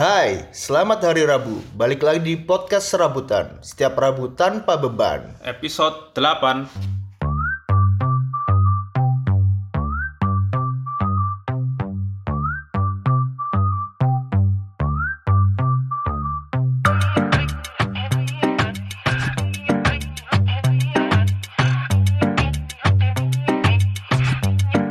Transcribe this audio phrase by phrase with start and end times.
[0.00, 1.60] Hai, selamat hari Rabu.
[1.76, 3.60] Balik lagi di podcast Serabutan.
[3.60, 5.36] Setiap Rabu tanpa beban.
[5.44, 6.64] episode 8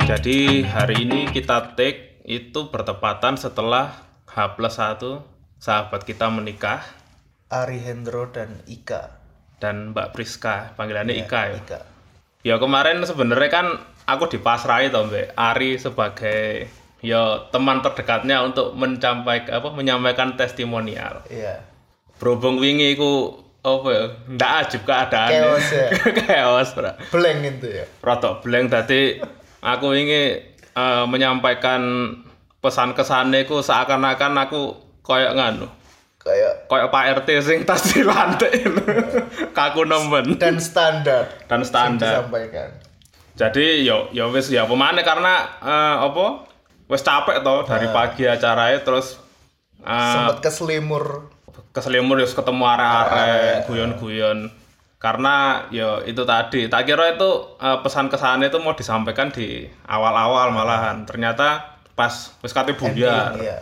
[0.06, 5.02] Jadi hari ini kita take itu bertepatan setelah H plus 1
[5.58, 6.80] sahabat kita menikah
[7.50, 9.18] Ari Hendro dan Ika.
[9.58, 11.56] dan Mbak Priska panggilannya Ya, Ika ya.
[11.58, 11.80] Ika.
[12.40, 13.66] Ya kemarin sebenarnya kan
[14.06, 21.26] aku dipasrai toh Mbak Ari sebagai ya teman terdekatnya untuk menyampaikan apa menyampaikan testimonial.
[21.28, 21.60] Iya.
[22.16, 25.28] Berhubung wingi ku apa ya ndak ajib keadaan.
[25.28, 25.88] Chaos ya.
[26.24, 26.92] Chaos, Bro.
[27.12, 27.84] Blank itu ya.
[28.00, 29.20] Rotok blank tadi
[29.60, 30.40] aku ingin
[30.72, 31.82] eh, menyampaikan
[32.60, 35.66] pesan kesane ku seakan-akan aku koyok nganu.
[36.20, 38.52] Kayak koyok Pak RT sing tas dilantik.
[39.56, 41.24] Kaku nemen dan standar.
[41.48, 42.24] dan standar.
[42.24, 42.70] Disampaikan.
[43.40, 46.44] jadi yo yo wis ya pemane karena eh, apa
[46.92, 49.16] wis capek toh dari pagi acaranya terus
[49.80, 51.32] eh, Sempat keselimur.
[51.72, 54.38] keselimur terus ketemu arek-arek guyon-guyon.
[55.00, 56.68] Karena yo itu tadi.
[56.68, 61.08] Tak kira itu eh, pesan kesannya itu mau disampaikan di awal-awal malahan.
[61.08, 63.60] Ternyata pas wis kate buyar Iya.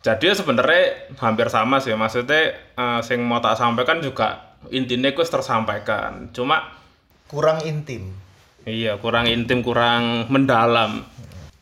[0.00, 6.32] jadi sebenarnya hampir sama sih maksudnya eh, sing mau tak sampaikan juga intinya wis tersampaikan
[6.32, 6.72] cuma
[7.26, 8.14] Kurang intim.
[8.62, 11.02] Iya, kurang intim, kurang mendalam.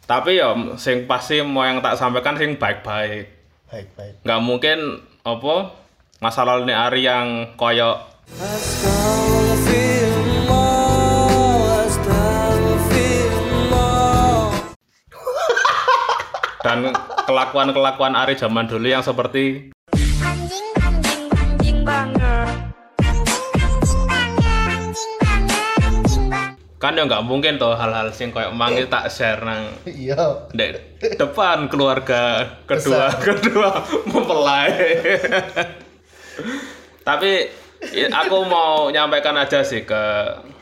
[0.05, 3.33] Tapi ya sing pasti mau yang tak sampaikan sing baik-baik.
[3.73, 4.15] Baik, baik.
[4.29, 4.79] Nggak mungkin
[5.25, 5.73] apa
[6.21, 7.97] masalah ini Ari yang koyo
[16.75, 16.91] dan
[17.23, 22.43] kelakuan-kelakuan Ari zaman dulu yang seperti anjing anjing anjing banger.
[22.99, 23.23] Anjing
[24.11, 25.15] banger anjing
[26.27, 30.51] banger kan ya nggak mungkin tuh hal-hal sing koyo mangi tak share nang Iya.
[30.51, 33.71] Dek, depan keluarga kedua kedua
[34.05, 34.75] mempelai.
[37.01, 37.31] Tapi
[37.89, 40.03] i- aku mau nyampaikan aja sih ke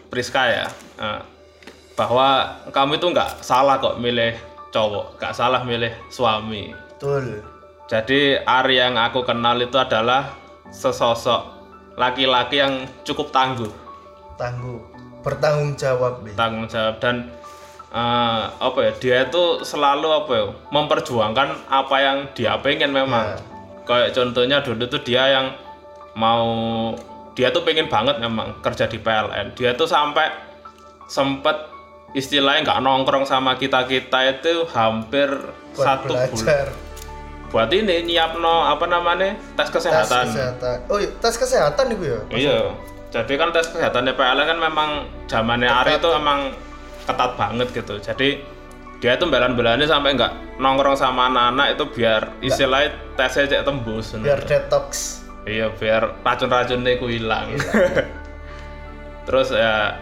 [0.07, 0.67] Priska ya.
[0.95, 1.21] Eh,
[1.93, 2.29] bahwa
[2.69, 4.37] kamu itu nggak salah kok milih
[4.73, 7.45] cowok nggak salah milih suami Betul.
[7.87, 10.33] jadi Ari yang aku kenal itu adalah
[10.73, 11.45] sesosok
[12.01, 13.71] laki-laki yang cukup tangguh
[14.41, 14.81] Tangguh.
[15.23, 16.35] Bertanggung jawab, Bi.
[16.35, 17.31] tanggung jawab dan
[17.95, 20.45] eh, apa ya dia itu selalu apa ya
[20.75, 23.39] memperjuangkan apa yang dia pengen memang
[23.87, 25.47] kayak contohnya dulu tuh dia yang
[26.19, 26.51] mau
[27.39, 30.29] dia tuh pengen banget memang kerja di PLN dia tuh sampai
[31.07, 31.72] sempet
[32.13, 35.29] istilahnya nggak nongkrong sama kita kita itu hampir
[35.73, 36.67] Buat satu bulan belajar.
[37.49, 40.77] buat ini nyiapno apa namanya tes Tes kesehatan kesehatan.
[40.89, 42.21] Oh, iya, tes kesehatan itu ya?
[42.33, 42.59] Iya.
[43.13, 44.89] Jadi kan tes kesehatan PLN kan memang
[45.29, 46.53] zamannya Ari itu emang
[47.05, 48.01] ketat banget gitu.
[48.01, 48.41] Jadi
[49.05, 54.17] dia tuh belan-belannya sampai nggak nongkrong sama anak-anak itu biar istilahnya tesnya cek tembus.
[54.17, 55.21] Biar detox.
[55.45, 57.53] Iya, biar racun-racunnya ku hilang.
[59.27, 59.99] Terus ya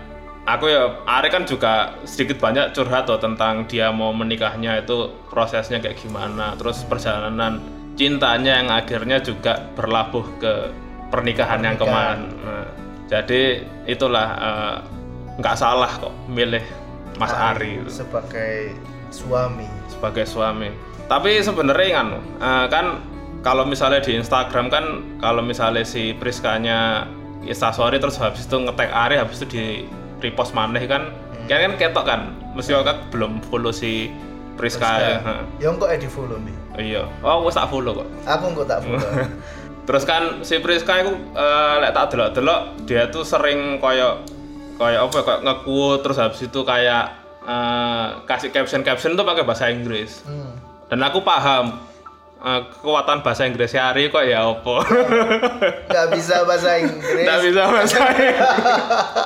[0.49, 5.81] aku ya Ari kan juga sedikit banyak curhat tuh tentang dia mau menikahnya itu prosesnya
[5.81, 6.57] kayak gimana.
[6.57, 7.61] Terus perjalanan
[7.99, 10.55] cintanya yang akhirnya juga berlabuh ke
[11.11, 12.31] pernikahan, yang kemarin.
[12.41, 12.67] Nah,
[13.11, 14.77] jadi itulah eh,
[15.43, 16.63] nggak salah kok milih
[17.19, 18.73] Mas Ari itu sebagai
[19.11, 19.69] suami.
[19.91, 20.71] sebagai suami.
[21.11, 22.09] Tapi sebenarnya kan,
[22.39, 22.87] eh, kan
[23.43, 24.85] kalau misalnya di Instagram kan
[25.19, 27.09] kalau misalnya si Priskanya
[27.45, 29.65] instastory terus habis itu ngetek Ari habis itu di
[30.21, 31.13] repost maneh kan,
[31.49, 32.21] kan kan ketok kan,
[32.55, 34.13] mesti kan belum follow si
[34.61, 34.89] Priska.
[35.01, 35.19] ya.
[35.57, 36.53] Ya kok di follow mi.
[36.77, 37.09] Iya.
[37.25, 38.09] Oh, wis tak follow kok.
[38.29, 39.01] Aku kok tak follow.
[39.89, 44.23] Terus kan si Priska itu eh, lek tak delok-delok dia tuh sering koyo
[44.79, 45.55] koyo apa ya, koyo nge
[46.05, 47.05] terus habis itu kayak
[47.43, 50.23] eh, kasih caption-caption tuh pakai bahasa Inggris.
[50.29, 50.53] hmm.
[50.93, 51.90] Dan aku paham
[52.41, 54.81] eh, kekuatan bahasa Inggris Ari kok ya opo.
[55.89, 57.25] Gak bisa bahasa Inggris.
[57.25, 58.39] Nggak bisa bahasa Inggris.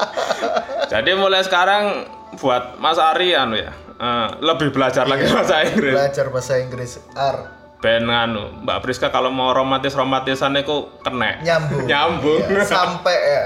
[0.92, 2.06] Jadi mulai sekarang
[2.38, 5.94] buat Mas Ari anu ya, eh, lebih belajar lagi bahasa Inggris.
[5.94, 7.36] Belajar bahasa Inggris R.
[7.84, 11.36] Ben anu, Mbak Priska kalau mau romantis-romantisan itu kena.
[11.44, 11.84] Nyambung.
[11.84, 12.40] Nyambung.
[12.48, 13.44] Iya, sampai ya.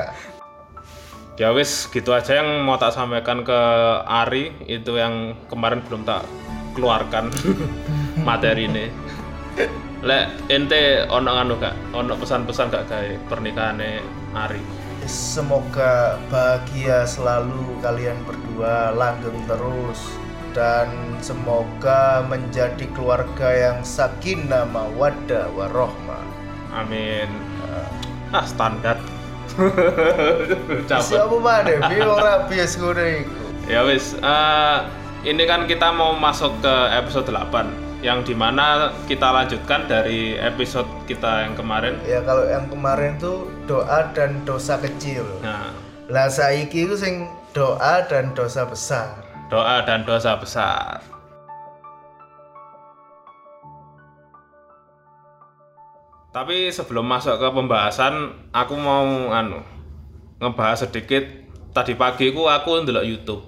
[1.38, 3.61] Ya wis gitu aja yang mau tak sampaikan ke
[4.06, 6.23] Ari itu yang kemarin belum tak
[6.79, 7.35] keluarkan
[8.29, 8.87] materi ini.
[9.99, 11.75] Lek ente ono anu gak?
[11.91, 13.99] Ono pesan-pesan gak kayak pernikahannya
[14.31, 14.63] Ari?
[15.09, 19.99] Semoga bahagia selalu kalian berdua langgeng terus
[20.53, 26.25] dan semoga menjadi keluarga yang sakinah mawaddah warahmah.
[26.77, 27.27] Amin.
[28.31, 29.01] Ah standar.
[30.87, 31.89] Siapa mana?
[31.89, 33.43] Bi ora bias ngono iku.
[33.67, 34.79] Ya wis, eh,
[35.25, 40.87] ini kan kita mau masuk ke episode 8 yang di mana kita lanjutkan dari episode
[41.11, 41.99] kita yang kemarin.
[42.06, 45.27] Ya kalau yang kemarin tuh doa dan dosa kecil.
[45.43, 45.75] Nah,
[46.09, 49.12] Lah saiki itu sing doa dan dosa besar.
[49.49, 51.00] doa dan dosa besar.
[56.29, 59.65] Tapi sebelum masuk ke pembahasan, aku mau anu
[60.39, 61.25] ngebahas sedikit.
[61.73, 63.43] Tadi pagi ku aku ndelok YouTube.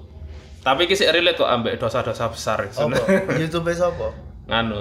[0.60, 2.68] Tapi kisah relate kok ambek dosa-dosa besar.
[2.68, 3.36] Apa?
[3.40, 4.29] YouTube sapa?
[4.50, 4.80] Nganu,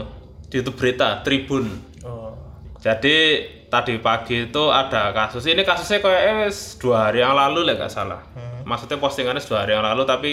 [0.50, 1.70] di YouTube berita Tribun.
[2.02, 2.34] Oh.
[2.82, 5.46] Jadi tadi pagi itu ada kasus.
[5.46, 8.22] Ini kasusnya kayak eh, dua hari yang lalu lah gak salah.
[8.66, 10.32] Maksudnya postingannya dua hari yang lalu tapi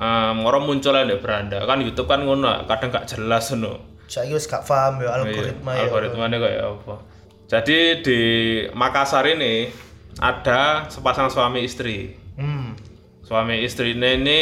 [0.00, 1.60] um, orang muncul di beranda.
[1.68, 4.00] Kan YouTube kan ngono, kadang gak jelas ngono.
[4.10, 5.86] Saiki wis gak paham ya algoritma ya.
[5.86, 6.94] Algoritmanya kayak apa.
[7.50, 8.20] Jadi di
[8.74, 9.70] Makassar ini
[10.18, 12.16] ada sepasang suami istri.
[12.34, 12.74] Hmm.
[13.22, 14.40] Suami istri ini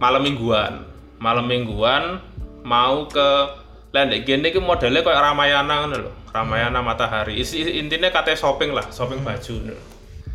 [0.00, 0.86] malam mingguan.
[1.20, 2.18] Malam mingguan
[2.64, 3.28] mau ke
[3.90, 6.10] Lendek gini ki modelnya kayak Ramayana ngono lho.
[6.30, 7.42] Ramayana Matahari.
[7.42, 9.54] Isi, intinya katanya shopping lah, shopping baju.
[9.66, 9.82] ngono.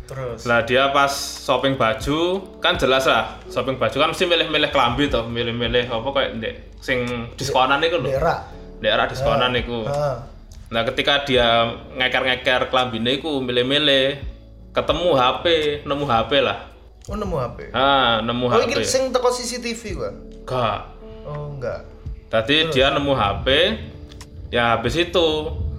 [0.06, 1.10] Terus Lah dia pas
[1.42, 2.18] shopping baju
[2.62, 7.32] kan jelas lah, shopping baju kan mesti milih-milih kelambi toh, milih-milih apa kayak ndek sing
[7.34, 8.12] diskonan iku lho.
[8.12, 8.38] daerah.
[8.78, 9.88] Daerah diskonan iku.
[9.88, 10.22] Ah.
[10.70, 14.20] Nah ketika dia ngeker-ngeker kelambine iku milih-milih
[14.76, 15.44] ketemu HP,
[15.88, 16.58] nemu HP lah.
[17.08, 17.58] Oh nemu HP.
[17.72, 18.62] Ah, nemu Oh HP.
[18.68, 20.10] iki sing teko CCTV gua.
[20.46, 20.80] Gak.
[21.26, 21.95] Oh enggak.
[22.26, 23.46] Tadi dia nemu HP,
[24.50, 25.28] ya habis itu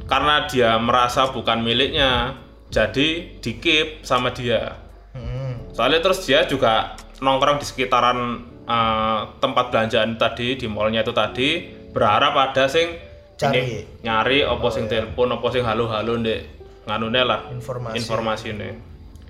[0.07, 2.39] karena dia merasa bukan miliknya,
[2.71, 4.79] jadi dikip sama dia.
[5.11, 5.59] Hmm.
[5.75, 8.19] Soalnya terus dia juga nongkrong di sekitaran
[8.63, 11.49] eh, tempat belanjaan tadi di mallnya itu tadi
[11.91, 12.93] berharap ada sing
[13.37, 13.57] Cari.
[13.57, 16.57] ini, nyari opo sing telepon opo sing halo-halo ndek
[16.89, 17.95] nganune lah Informasi.
[17.99, 18.69] informasi ini.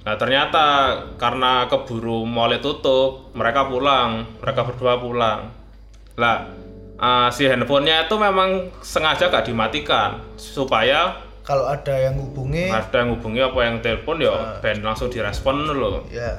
[0.07, 0.65] Nah ternyata
[1.19, 5.51] karena keburu mall tutup, mereka pulang, mereka berdua pulang.
[6.15, 6.47] Lah
[6.97, 13.15] eh, si handphonenya itu memang sengaja gak dimatikan supaya Kalau ada yang hubungi ada yang
[13.15, 16.03] hubungi apa yang telepon ya ben langsung direspon loh.
[16.11, 16.35] ya.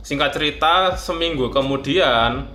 [0.00, 2.46] Singkat cerita seminggu kemudian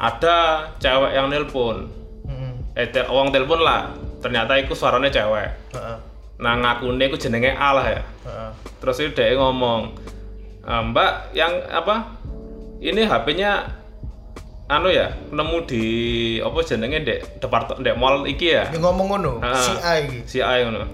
[0.00, 0.36] ada
[0.80, 1.84] cewek yang nelpon.
[2.24, 2.56] Hmm.
[2.72, 3.92] Eh te wong telepon lah.
[4.24, 5.76] Ternyata itu suaranya cewek.
[5.76, 5.96] Heeh.
[6.40, 8.02] Nah ngakune itu jenenge A lah ya.
[8.24, 8.50] Heeh.
[8.80, 9.92] Terus itu dia ngomong,
[10.64, 12.16] "E, Mbak yang apa?
[12.80, 13.68] Ini HP-nya
[14.70, 15.84] anu ya, nemu di
[16.38, 18.70] apa jenenge dek depart dek mall iki ya.
[18.70, 20.18] Yang ngomong ngono, si A iki.
[20.24, 20.86] Si A ngono.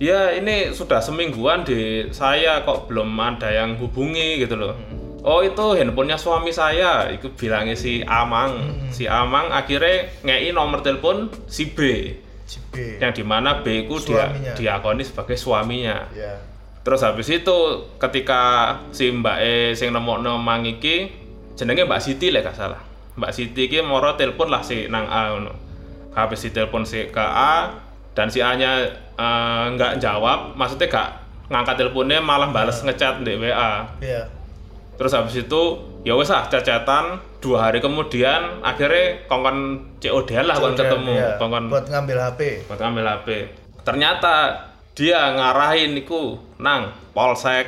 [0.00, 4.72] Ya ini sudah semingguan di saya kok belum ada yang hubungi gitu loh.
[5.20, 8.88] Oh itu handphonenya suami saya, itu bilangnya si Amang.
[8.88, 12.16] Si Amang akhirnya ngei nomor telepon si B,
[12.48, 12.96] Si B.
[12.96, 14.52] yang di mana B itu dia Suaminya.
[14.56, 16.08] diakoni sebagai suaminya.
[16.16, 16.40] Ya.
[16.80, 17.56] Terus habis itu
[18.00, 18.40] ketika
[18.96, 21.12] si Mbak E sing nemokno mang iki
[21.52, 22.80] jenenge Mbak Siti lah gak salah.
[23.20, 25.52] Mbak Siti iki moro telepon lah si nang A ngono.
[26.10, 27.68] Habis ditelepon si ke A
[28.10, 31.08] dan si A-nya eh, nggak jawab, maksudnya gak
[31.46, 33.84] ngangkat teleponnya malah bales ngechat di WA.
[34.00, 34.24] Ya.
[34.96, 35.62] Terus habis itu
[36.00, 39.58] ya wes lah cecetan dua hari kemudian akhirnya kongkon
[39.96, 41.36] COD lah kon ketemu Ya.
[41.36, 42.40] kongkon buat ngambil HP.
[42.68, 43.28] buat ngambil HP.
[43.80, 44.34] Ternyata
[44.92, 47.64] dia ngarahin iku nang polsek.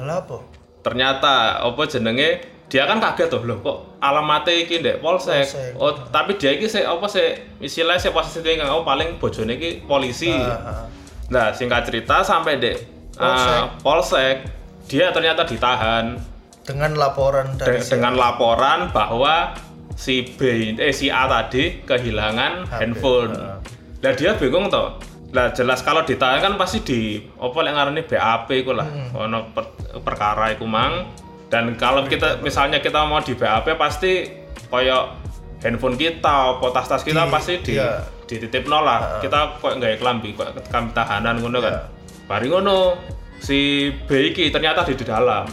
[0.00, 0.40] Lah apa?
[0.80, 2.40] Ternyata apa jenenge
[2.72, 5.44] dia kan kaget tuh loh kok alamatnya iki ndek polsek.
[5.44, 5.76] Polsek.
[5.76, 7.28] Oh, tapi dia iki sih apa sih
[7.60, 10.32] istilahnya sih posisi dia oh paling bojone iki polisi.
[10.32, 10.84] Ah, ah.
[11.28, 12.76] Nah, singkat cerita sampai dek
[13.12, 13.52] Polsek.
[13.52, 14.36] uh, polsek
[14.82, 16.16] dia ternyata ditahan
[16.62, 19.52] Dengan laporan de- dari si dengan laporan bahwa
[19.92, 20.40] si B
[20.72, 23.36] eh si A tadi kehilangan HP, handphone.
[23.36, 23.56] heeh.
[24.00, 24.96] Lah dia bingung toh.
[25.30, 27.00] Lah jelas kalau ditahan kan pasti di
[27.36, 28.84] apa yang ngarani BAP iku lah.
[28.84, 29.28] Hmm.
[29.28, 31.04] Ono per- perkara iku mang.
[31.52, 34.24] Dan kalau kita misalnya kita mau di BAP pasti
[34.72, 35.12] koyo
[35.60, 38.00] handphone kita, apa tas-tas kita Di- pasti di iya.
[38.24, 39.20] dititip nol lah.
[39.20, 41.74] Kita kok nggak kelambi, kok kami tahanan ngono kan.
[41.76, 41.82] Iya.
[42.24, 42.96] Bari ngono
[43.36, 45.44] si B iki ternyata di, di dalam.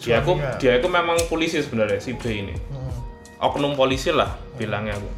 [0.00, 0.56] Dia aku Suaminya.
[0.56, 2.56] dia aku memang polisi sebenarnya si B ini.
[2.72, 2.90] Hmm.
[3.44, 5.10] Oknum polisi lah bilangnya aku.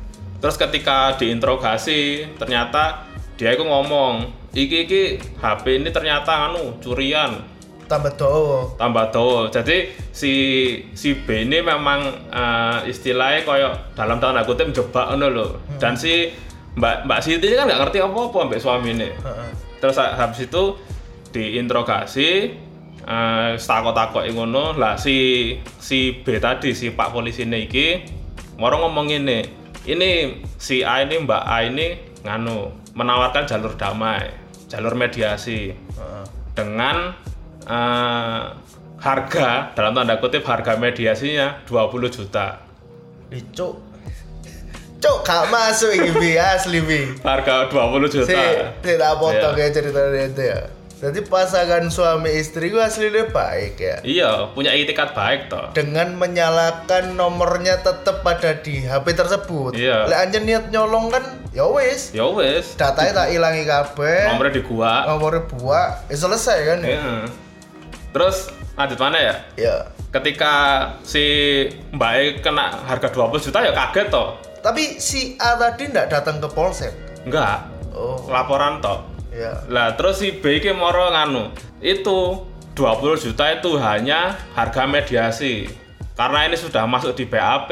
[0.42, 3.06] Terus ketika diinterogasi ternyata
[3.38, 5.02] dia itu ngomong, iki iki
[5.38, 7.53] HP ini ternyata anu curian
[7.94, 8.58] Tambah doa.
[8.74, 9.40] tambah doa.
[9.48, 9.76] Jadi
[10.10, 10.32] si
[10.92, 15.50] si B ini memang eh, istilahnya koyo dalam tanda kutip menjebak ngono loh.
[15.78, 16.30] Dan si
[16.74, 19.06] Mbak Mbak Siti ini kan nggak ngerti apa-apa mbak suami ini.
[19.14, 19.48] Heeh.
[19.78, 20.74] Terus ha- habis itu
[21.30, 22.30] diinterogasi
[23.04, 28.00] eh takut-takut ngono lah si si B tadi si Pak polisi ini iki
[28.56, 29.44] moro ngomong ini
[29.84, 31.86] ini si A ini Mbak A ini
[32.24, 34.32] nganu menawarkan jalur damai,
[34.66, 36.24] jalur mediasi Heeh.
[36.56, 37.12] dengan
[37.64, 38.40] eh,
[38.96, 42.60] harga dalam tanda kutip harga mediasinya 20 juta.
[43.28, 43.74] Ih, Cuk.
[45.04, 47.04] Gak masuk iki Bi, asli Bi.
[47.20, 48.24] Harga 20 juta.
[48.24, 48.40] Si,
[48.80, 49.68] tidak potong Iya.
[49.68, 50.60] ya ceritanya itu ya.
[50.94, 53.96] Jadi pasangan suami istri gue aslinya baik ya.
[54.00, 55.68] Iya, punya itikat baik toh.
[55.76, 59.76] Dengan menyalakan nomornya tetap pada di HP tersebut.
[59.76, 60.08] Iya.
[60.08, 61.20] Lek anjen niat nyolong kan,
[61.52, 62.16] ya wis.
[62.16, 64.32] Ya wis, Datanya tak ilangi kabeh.
[64.32, 65.04] nomornya di gua.
[65.04, 66.96] Nomornya buat, ya selesai kan ya.
[66.96, 67.12] Iya.
[68.14, 68.36] Terus
[68.72, 69.34] lanjut mana ya?
[69.58, 69.76] Ya.
[70.08, 70.52] Ketika
[71.02, 71.24] si
[71.90, 74.38] Mbak E kena harga 20 juta ya kaget toh.
[74.62, 76.94] Tapi si A tadi ndak datang ke polsek.
[77.26, 79.02] Enggak, Oh, laporan toh.
[79.28, 79.50] ya.
[79.66, 81.50] Lah terus si B ki moro nganu.
[81.78, 85.66] Itu 20 juta itu hanya harga mediasi.
[86.14, 87.70] Karena ini sudah masuk di BAP.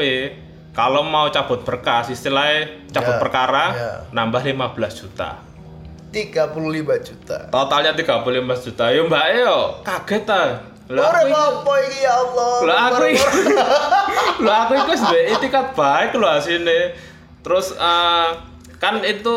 [0.73, 3.91] Kalau mau cabut berkas, istilahnya cabut Ya, perkara, ya.
[4.09, 5.37] nambah 15 juta.
[6.13, 6.53] 35
[7.03, 7.37] juta.
[7.49, 8.23] Totalnya 35
[8.61, 8.85] juta.
[8.87, 10.43] Ya Mbak yo kaget ta.
[10.85, 12.53] Lah aku apa iki ya Allah.
[12.61, 13.25] lah aku iki
[14.45, 16.79] lah aku iki wis duwe itikat baik lho asine.
[17.41, 18.27] Terus eh,
[18.77, 19.35] kan itu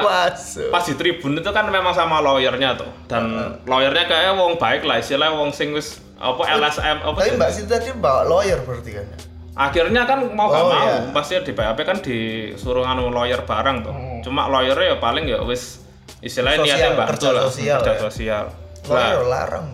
[0.00, 0.68] Masuk.
[0.68, 3.28] pas di tribun itu kan memang sama lawyernya tuh dan
[3.62, 7.36] lawyernya kayak wong baik lah istilahnya wong sing wis apa LSM apa Tapi?
[7.36, 9.04] Mbak Siti tadi bawa lawyer berarti kan.
[9.54, 11.10] akhirnya kan mau gak Oh, mau iya.
[11.10, 14.24] pasti di BAP kan disuruh nganu lawyer barang tuh Hmm.
[14.24, 15.84] cuma lawyernya ya paling ya wis
[16.18, 18.00] istilahnya Sosial, niatnya bantu kerja lah sosial kerja ya.
[18.02, 18.44] sosial
[18.88, 19.68] Lah, larang.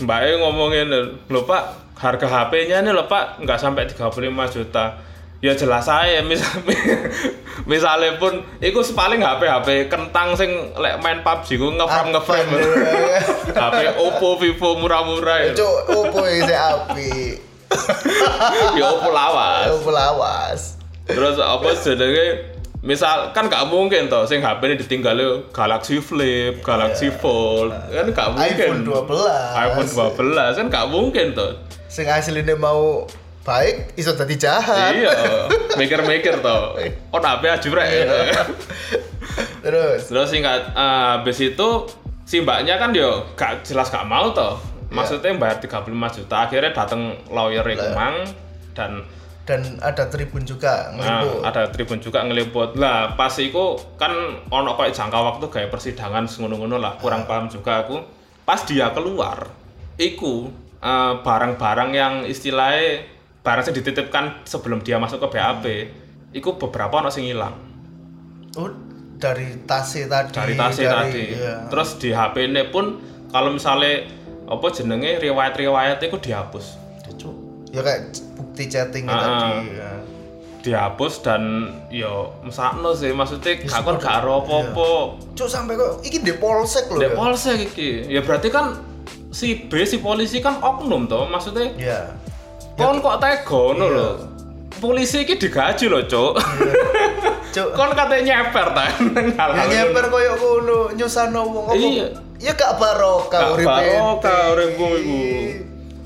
[0.00, 0.88] Mbak E ngomongin
[1.28, 1.62] lho Pak
[2.00, 4.10] harga HP-nya nih lho Pak nggak sampai 35
[4.56, 4.96] juta
[5.38, 6.64] ya jelas saya misal
[7.70, 12.48] misalnya pun itu paling HP HP kentang sing lek main PUBG ku ngeframe ngeframe
[13.60, 17.10] HP Oppo Vivo murah-murah ya Cuk, opo iki sik api.
[18.80, 20.60] ya Oppo lawas Opo lawas.
[21.04, 22.53] terus apa jenenge
[22.84, 28.28] misal kan gak mungkin toh sing HP ini ditinggal Galaxy Flip, Galaxy Fold kan gak
[28.36, 28.84] mungkin.
[28.84, 29.64] iPhone 12.
[29.64, 31.56] iPhone 12 kan gak mungkin toh.
[31.88, 33.08] Sing asline mau
[33.40, 34.92] baik iso dadi jahat.
[34.92, 35.48] iya
[35.80, 36.76] mikir-mikir toh.
[37.08, 37.88] Oh HP ajurek
[39.64, 40.00] Terus?
[40.12, 41.68] Terus singkat eh, habis itu
[42.28, 44.60] si mbaknya kan yo gak jelas gak mau toh.
[44.92, 45.88] Maksudnya bayar 35
[46.20, 48.28] juta akhirnya datang lawyer iku mang
[48.76, 49.02] dan
[49.44, 51.40] dan ada tribun juga Nah, ngeliput.
[51.44, 52.70] ada tribun juga ngeliput.
[52.74, 54.12] Lah, pas iku kan
[54.46, 58.00] ono kayak jangka waktu kayak persidangan ngono-ngono lah, kurang paham juga aku.
[58.42, 59.48] Pas dia keluar,
[59.94, 60.48] iku
[60.78, 63.04] eh, barang-barang yang istilahnya
[63.40, 65.64] barang yang dititipkan sebelum dia masuk ke BAP,
[66.32, 67.52] iku beberapa ono sing hilang
[68.54, 68.68] Oh,
[69.14, 70.30] dari tase tadi.
[70.30, 71.24] dari tasnya tadi.
[71.32, 71.68] iya.
[71.68, 72.96] Terus di HP ini pun
[73.28, 74.08] kalau misalnya
[74.44, 76.80] apa jenenge riwayat-riwayat itu dihapus.
[77.68, 78.14] Ya kayak
[78.54, 79.74] bukti chatting Ah, tadi.
[79.74, 79.90] Ya.
[80.62, 81.42] Dihapus dan
[81.90, 85.18] yo mesakno sih maksudnya Ya, gak kon gak ro apa-apa.
[85.34, 87.02] Cuk sampai kok iki di polsek loh.
[87.02, 87.16] Dek ya.
[87.18, 88.06] polsek iki.
[88.06, 88.78] Ya berarti kan
[89.28, 92.00] si B si polisi kan oknum toh, maksudnya Iya.
[92.78, 93.96] kon kok tega ngono Iya.
[93.98, 94.08] lho.
[94.74, 96.32] Polisi iki digaji loh, Cuk.
[97.50, 97.68] Cuk.
[97.76, 98.86] kon katanya nyeper ta.
[99.58, 101.74] Ya nyeper koyo ngono nyusano wong apa?
[101.76, 102.06] Iya.
[102.38, 103.68] Ya gak barokah Gak uripe.
[103.68, 105.18] barokah uripmu iku.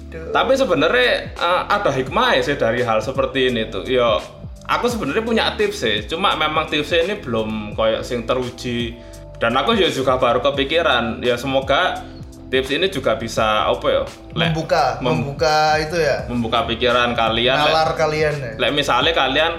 [0.09, 0.33] Duh.
[0.33, 3.85] Tapi sebenarnya eh, ada hikmah sih dari hal seperti ini tuh.
[3.85, 4.17] Ya
[4.65, 8.97] aku sebenarnya punya tips sih, cuma memang tipsnya ini belum kayak sing teruji.
[9.39, 11.21] Dan aku ya juga baru kepikiran.
[11.21, 12.03] Ya semoga
[12.49, 14.03] tips ini juga bisa apa ya?
[14.35, 16.25] lek- membuka, mem- membuka itu ya.
[16.27, 17.55] membuka pikiran kalian.
[17.55, 18.53] lek- Nalar kalian ya.
[18.57, 19.53] Lek misalnya kalian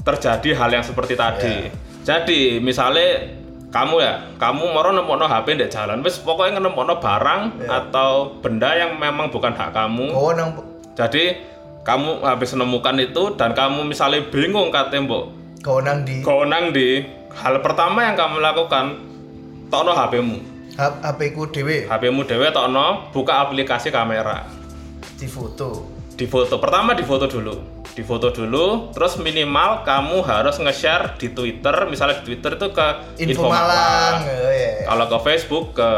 [0.00, 1.68] terjadi hal yang seperti tadi.
[2.02, 3.36] Jadi misalnya
[3.68, 8.96] kamu ya, kamu mau nemokno HP di jalan, wis pokoknya nemokno barang atau benda yang
[8.96, 10.08] memang bukan hak kamu.
[10.16, 10.56] Oh nang
[10.96, 11.36] Jadi
[11.88, 15.24] kamu habis menemukan itu dan kamu misalnya bingung katanya mbok
[15.64, 17.00] kau nang di kau nang di
[17.32, 19.00] hal pertama yang kamu lakukan
[19.72, 20.38] tokno HP-mu.
[20.78, 24.46] HP ku dhewe HP-mu dewe tokno buka aplikasi kamera.
[25.18, 25.98] di foto.
[26.14, 31.34] di foto pertama di foto dulu di foto dulu terus minimal kamu harus nge-share di
[31.34, 32.86] Twitter misalnya di Twitter itu ke
[33.26, 34.22] Info, Malang.
[34.22, 34.86] Oh, iya.
[34.86, 35.90] kalau ke Facebook ke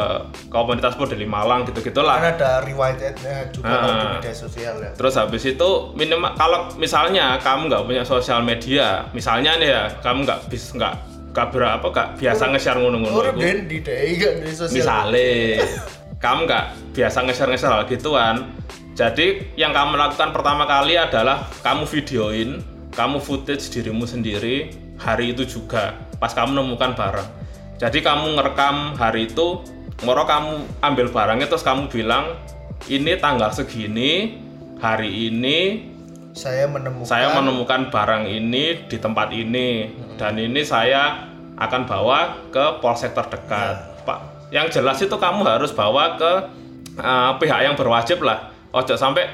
[0.49, 3.77] komunitas Modeli Malang gitu gitulah ada riwayatnya juga Ah.
[3.85, 4.91] kalau di media sosial ya.
[4.97, 10.25] terus habis itu minimal kalau misalnya kamu nggak punya sosial media misalnya nih ya kamu
[10.25, 10.97] nggak bis nggak
[11.37, 14.73] nggak berapa nggak biasa nge-share ngono-ngono di di sosial.
[14.73, 15.63] Misalnya,
[16.17, 16.65] kamu nggak
[16.97, 18.37] biasa nge-share-nge-share hal gituan.
[19.01, 22.61] Jadi yang kamu lakukan pertama kali adalah kamu videoin,
[22.93, 27.29] kamu footage dirimu sendiri hari itu juga pas kamu menemukan barang.
[27.81, 29.65] Jadi kamu ngerekam hari itu,
[30.05, 32.37] moro kamu ambil barangnya terus kamu bilang
[32.93, 34.37] ini tanggal segini,
[34.85, 35.89] hari ini
[36.37, 41.25] saya menemukan saya menemukan barang ini di tempat ini dan ini saya
[41.57, 43.81] akan bawa ke polsek terdekat.
[44.05, 46.33] Pak yang jelas itu kamu harus bawa ke
[47.01, 49.27] eh, pihak yang berwajib lah ojo sampai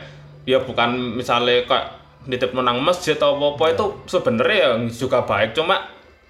[0.44, 1.86] ya bukan misalnya kayak
[2.26, 5.54] nitip menang masjid atau apa itu sebenarnya yang juga baik.
[5.54, 5.78] Cuma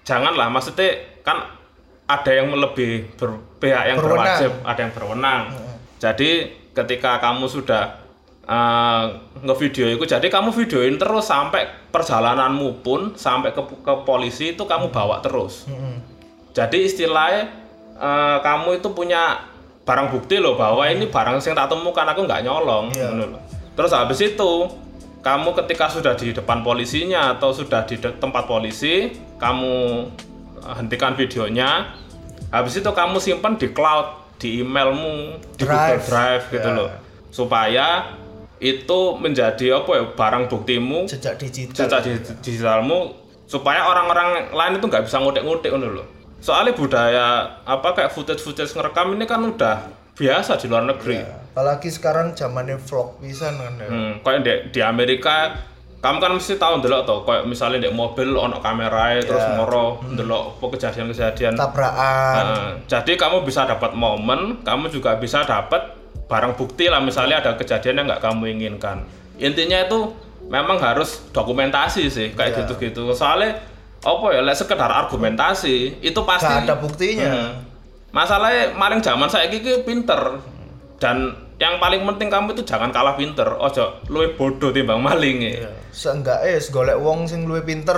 [0.03, 0.93] janganlah maksudnya
[1.25, 1.41] kan
[2.07, 4.23] ada yang lebih ber- pihak yang Berwenang.
[4.23, 5.41] berwajib ada yang berwenang.
[5.97, 6.29] Jadi
[6.71, 7.97] ketika kamu sudah
[8.45, 9.09] uh,
[9.41, 14.93] ngevideo itu jadi kamu videoin terus sampai perjalananmu pun sampai ke, ke polisi itu kamu
[14.93, 15.65] bawa terus.
[15.65, 15.97] Mm-mm.
[16.53, 17.53] jadi istilahnya
[17.97, 19.41] eh, kamu itu punya
[19.87, 23.15] barang bukti loh bahwa ini barang yang tak temukan aku nggak nyolong Iya.
[23.15, 23.39] loh.
[23.73, 24.51] terus habis itu
[25.23, 29.75] kamu ketika sudah di depan polisinya atau sudah di tempat polisi kamu
[30.59, 31.95] eh, hentikan videonya
[32.47, 36.03] habis itu kamu simpan di cloud di emailmu di Google Drive.
[36.05, 36.77] Drive gitu Ya.
[36.77, 36.89] loh
[37.27, 37.87] supaya
[38.57, 43.13] itu menjadi apa ya barang buktimu jejak digital jejak di- digitalmu
[43.45, 46.03] supaya orang-orang lain itu nggak bisa ngutik-ngutik loh.
[46.37, 47.27] Soalnya budaya
[47.63, 49.77] apa kayak footage-footage ngerekam ini kan udah
[50.13, 51.17] biasa di luar negeri.
[51.17, 53.87] Ya, apalagi sekarang zamannya vlog bisa kan ya.
[53.87, 55.53] Hmm, kayak di, di Amerika
[55.97, 59.57] kamu kan mesti tahu ndelok toh kayak misalnya di mobil ono kamera terus Ya.
[59.57, 65.97] ngoro ndelok apa kejadian-kejadian tabrakan Nah, jadi kamu bisa dapat momen, kamu juga bisa dapat
[66.25, 69.01] barang bukti lah misalnya ada kejadian yang nggak kamu inginkan.
[69.37, 70.13] Intinya itu
[70.45, 72.57] memang harus dokumentasi sih kayak Iya.
[72.63, 73.09] gitu-gitu.
[73.11, 73.57] Soalnya
[74.03, 77.31] apa ya, lek sekedar argumentasi itu pasti Nggak ada buktinya.
[77.33, 77.53] Hmm.
[78.13, 80.41] Masalahnya maling zaman saya iki pinter
[80.97, 83.45] dan yang paling penting kamu itu jangan kalah pinter.
[83.57, 85.69] Ojo luwih bodoh timbang maling ya.
[85.89, 87.97] seenggaknya wis golek wong sing luwih pinter.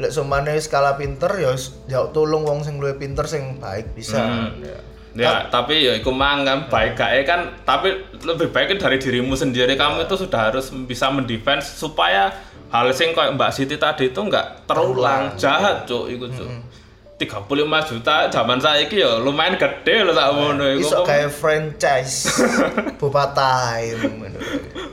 [0.00, 4.20] Lek somane skala pinter ya wis njaluk tolong wong sing luwih pinter sing baik bisa.
[4.20, 4.64] Hmm.
[4.64, 4.78] Ya.
[5.18, 7.90] Ya, tapi ya iku mang kan baik gak kan tapi
[8.22, 12.30] lebih baik kan dari dirimu sendiri kamu itu sudah harus bisa mendefense supaya
[12.68, 16.48] hal sing kayak Mbak Siti tadi itu nggak terulang jahat cuk iku cuk.
[17.18, 17.50] 35
[17.84, 20.86] juta zaman saiki ya lumayan gede loh tak ngono iku.
[20.86, 22.30] Iso Kok kayak franchise.
[23.00, 24.38] Bopatai ngono.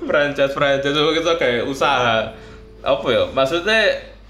[0.03, 2.33] franchise franchise itu kita kayak usaha?
[2.81, 3.23] Apa ya?
[3.29, 3.79] Maksudnya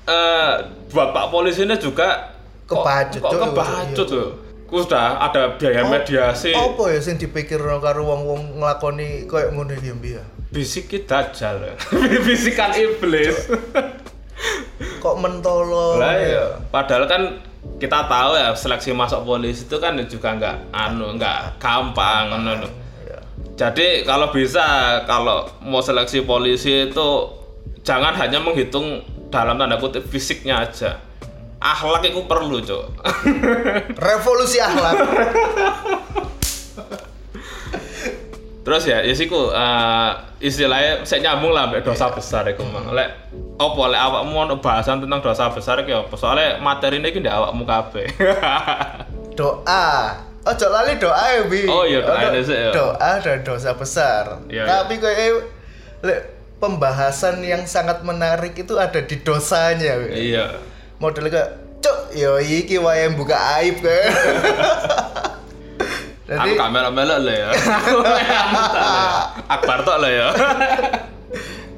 [0.05, 0.51] eh
[0.89, 2.35] buat Pak polisi ini juga
[2.67, 3.41] kok- Kebacut, kok Cuk.
[3.41, 4.29] kebacut tuh
[4.65, 6.49] Ku sudah ada biaya mediasi.
[6.51, 10.25] Apa ya sing dipikirno karo wong-wong nglakoni koyo ngono iki ya?
[10.55, 11.75] Bisik dajjal
[12.23, 13.51] bisikan iblis
[15.03, 15.99] Kok mentolo.
[15.99, 16.45] lah ya?
[16.71, 17.21] padahal kan
[17.75, 22.71] kita tahu ya seleksi masuk polisi itu kan juga nggak anu nggak gampang lho.
[23.03, 23.19] Ya.
[23.59, 24.63] jadi kalau bisa
[25.03, 27.07] kalau mau seleksi polisi itu
[27.83, 31.03] jangan hanya menghitung dalam tanda kutip fisiknya aja
[31.59, 32.85] akhlak itu perlu cok
[34.07, 34.95] Revolusi akhlak.
[38.65, 43.13] terus ya ya siku eh, istilahnya saya nyambung lah mbak dosa besar itu mang lek
[43.61, 47.63] opo lek awakmu ono bahasan tentang dosa besar iki apa soalnya materi ini ndak awakmu
[47.63, 48.09] kabeh.
[49.37, 50.15] Doa.
[50.45, 51.65] Ojo lali doa ya bi.
[51.65, 52.71] Oh iya, doa Ono ini sih, ya.
[52.71, 54.45] doa dan dosa besar.
[54.45, 55.41] Iya, tapi kayak
[56.05, 56.19] lek
[56.61, 60.55] pembahasan yang sangat menarik itu ada di dosanya iya.
[61.01, 64.09] Model kayak cuk yo iki wae buka aib kayak
[66.25, 67.49] jadi aku gak melok-melok lah ya.
[67.77, 68.41] Aku lah ya.
[69.45, 70.27] akbar tok lah ya.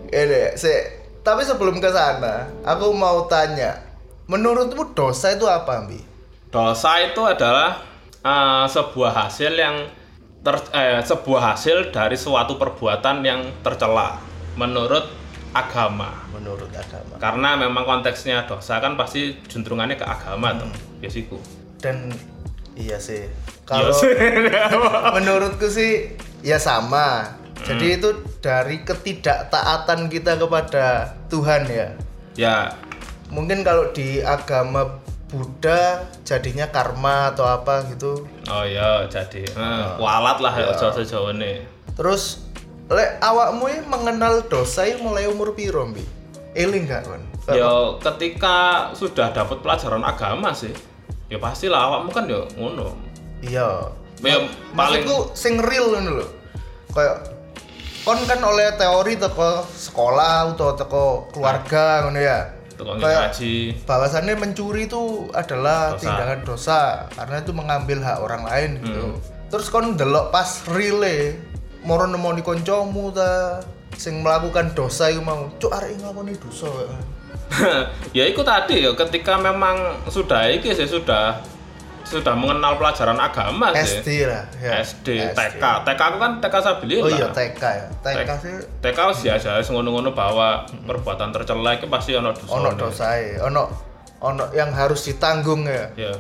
[0.08, 0.72] Ini se
[1.20, 3.84] tapi sebelum ke sana aku mau tanya
[4.32, 6.00] menurutmu dosa itu apa bi
[6.48, 7.84] dosa itu adalah
[8.24, 9.92] eh, sebuah hasil yang
[10.40, 14.16] ter, eh, sebuah hasil dari suatu perbuatan yang tercela
[14.56, 15.06] menurut
[15.52, 16.12] agama.
[16.32, 17.16] Menurut agama.
[17.20, 20.72] Karena memang konteksnya dosa kan pasti juntrungannya ke agama tuh
[21.04, 21.38] biasiku.
[21.82, 22.10] Dan
[22.78, 23.26] iya sih.
[23.66, 24.14] Kalau Iya sih.
[25.18, 27.36] menurutku sih ya sama.
[27.66, 31.88] Jadi itu dari ketidaktaatan kita kepada Tuhan ya.
[32.38, 32.58] Ya.
[33.34, 38.24] Mungkin kalau di agama Buddha jadinya karma atau apa gitu.
[38.48, 41.66] Oh ya jadi eh, kualat lah ya ojo sejauh ini.
[41.98, 42.48] Terus
[42.88, 46.18] lek awakmu mengenal dosa ini mulai umur piro Mbi?
[46.58, 47.22] eling gak kan
[47.54, 48.58] ya ketika
[48.98, 50.74] sudah dapat pelajaran agama sih
[51.28, 52.96] ya pastilah awakmu kan ya ngono
[53.44, 53.70] iya
[54.18, 54.34] Ya,
[54.74, 56.28] paling maksudku sing real ngono lho
[56.90, 57.38] kayak
[58.02, 62.50] kon kan oleh teori teko sekolah atau teko keluarga ngono ya
[62.82, 63.38] kayak
[63.86, 66.02] bahwasannya mencuri itu adalah Dosa.
[66.02, 66.82] tindakan dosa
[67.14, 69.04] karena itu mengambil hak orang lain gitu.
[69.14, 69.18] Hmm.
[69.54, 71.38] Terus kon delok pas rile
[71.86, 73.62] moro nemoni koncomu ta
[73.98, 76.70] sing melakukan dosa iku mau cuk arek nglakoni dosa.
[78.18, 81.42] ya itu tadi ya ketika memang sudah iki sih sudah
[82.08, 84.00] sudah mengenal pelajaran agama sih.
[84.00, 84.80] SD lah ya.
[84.80, 85.64] SD, TK.
[85.84, 87.04] TK aku kan TK Sabilillah.
[87.04, 87.88] Oh iya TK ya.
[88.00, 92.54] TK sih TK biasa wis ngono-ngono bahwa perbuatan tercela itu pasti ono dosa.
[92.56, 93.64] ono dosae, ono
[94.24, 95.92] ono yang harus ditanggung ya.
[96.00, 96.14] Ya.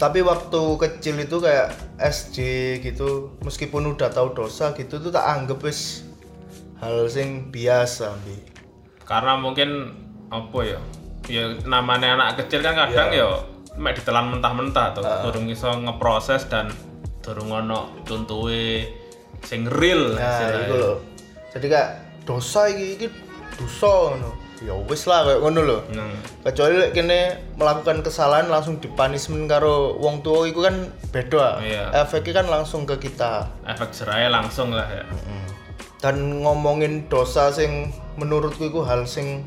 [0.00, 2.38] Tapi waktu kecil itu kayak SD
[2.80, 6.09] gitu, meskipun udah tahu dosa gitu tuh tak anggap wis
[6.80, 8.36] hal sing biasa, Bi.
[9.04, 9.94] Karena mungkin
[10.32, 10.80] apa ya?
[11.28, 13.28] Ya namanya anak kecil kan kadang ya
[13.76, 15.04] mek ditelan mentah-mentah tuh.
[15.28, 16.72] Durung iso ngeproses dan
[17.20, 18.88] durung ono contohe
[19.44, 20.96] sing real Nah, itu loh.
[21.52, 21.90] Jadi kayak
[22.24, 23.06] dosa iki iki
[23.60, 24.30] dosa ngono.
[24.60, 25.80] Ya wis lah kayak ngono loh.
[25.92, 26.16] Hmm.
[26.44, 27.20] Kecuali lek kene
[27.56, 31.60] melakukan kesalahan langsung dipunishment karo wong tua itu kan beda.
[31.64, 31.84] Iya.
[32.04, 33.48] Efeknya kan langsung ke kita.
[33.68, 35.04] Efek jerahnya langsung lah ya.
[36.00, 39.44] Dan ngomongin dosa sing menurutku itu hal sing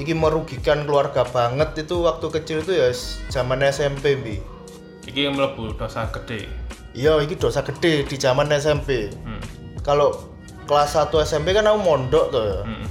[0.00, 2.88] iki merugikan keluarga banget itu waktu kecil itu ya
[3.28, 4.36] zaman SMP bi.
[5.04, 6.48] Iki mlebu dosa gede.
[6.96, 9.12] Iya, iki dosa gede di zaman SMP.
[9.22, 9.44] Hmm.
[9.84, 10.16] Kalau
[10.64, 12.60] kelas 1 SMP kan aku mondok tuh ya.
[12.64, 12.86] Hmm.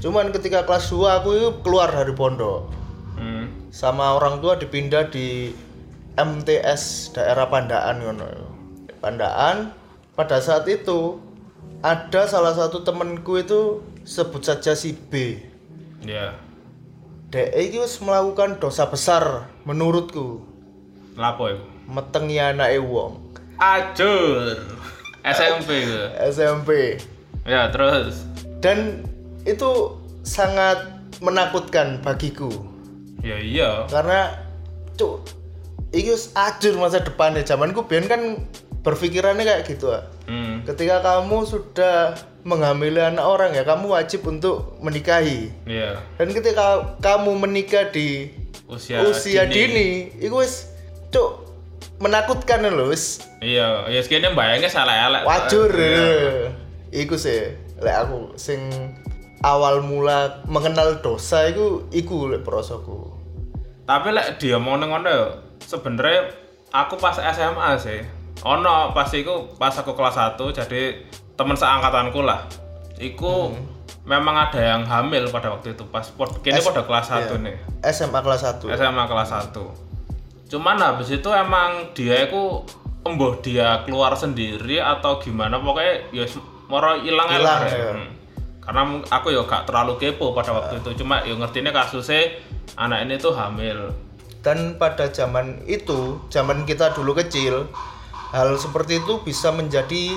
[0.00, 2.72] Cuman ketika kelas 2 aku itu keluar dari pondok.
[3.20, 3.68] Hmm.
[3.68, 5.52] Sama orang tua dipindah di
[6.16, 8.28] MTS daerah Pandaan ngono.
[8.98, 9.72] Pandaan
[10.18, 11.29] pada saat itu
[11.80, 15.40] ada salah satu temenku itu sebut saja si B.
[16.04, 16.36] Ya.
[17.30, 20.42] Dek iki wis melakukan dosa besar menurutku.
[21.14, 21.64] Lapo iku?
[21.86, 23.20] Metengi anake wong.
[23.60, 24.56] Ajur.
[25.22, 25.84] SMP.
[26.32, 26.96] SMP.
[27.44, 28.24] Ya, terus
[28.60, 29.04] Dan
[29.48, 32.48] itu sangat menakutkan bagiku.
[33.20, 33.70] ya iya.
[33.92, 34.32] karena
[34.96, 35.20] cuk
[35.92, 38.48] iki wis ajur masa depannya zamanku biyen kan
[38.80, 40.04] berpikirannya kayak gitu ah.
[40.24, 40.64] Hmm.
[40.64, 46.00] ketika kamu sudah menghamili anak orang ya kamu wajib untuk menikahi Iya.
[46.16, 48.32] dan ketika kamu menikah di
[48.64, 50.70] Usia, usia dini, itu wis
[51.10, 51.42] cuk
[51.98, 55.22] menakutkan loh wis Iya, ya sekene bayangnya salah elek.
[55.26, 56.48] wajur Iya.
[56.90, 58.62] iku sih lek aku sing
[59.40, 63.10] awal mula mengenal dosa iku iku lek prosoku
[63.84, 65.24] Tapi lek dia mau ngono ya,
[65.60, 66.30] sebenarnya
[66.70, 68.00] aku pas SMA sih.
[68.40, 70.96] Ono pas iku pas aku kelas 1 jadi
[71.36, 72.44] temen seangkatanku lah.
[72.96, 73.64] Iku Hmm.
[74.04, 77.36] memang ada yang hamil pada waktu itu pas pod kini pada kelas 1 iya.
[77.36, 77.56] nih.
[77.92, 79.60] SMA kelas 1 SMA kelas 1.
[80.48, 82.64] Cuman habis itu emang dia itu
[83.00, 86.24] embuh dia keluar sendiri atau gimana pokoknya ya
[86.66, 87.60] moro ilang ae Ilang, lah.
[87.66, 87.92] ya.
[87.92, 88.08] Hmm.
[88.60, 92.40] Karena aku ya gak terlalu kepo pada waktu itu cuma ya ngertinya kasusnya
[92.76, 93.92] anak ini tuh hamil.
[94.40, 97.68] dan pada zaman itu zaman kita dulu kecil
[98.30, 100.16] hal seperti itu bisa menjadi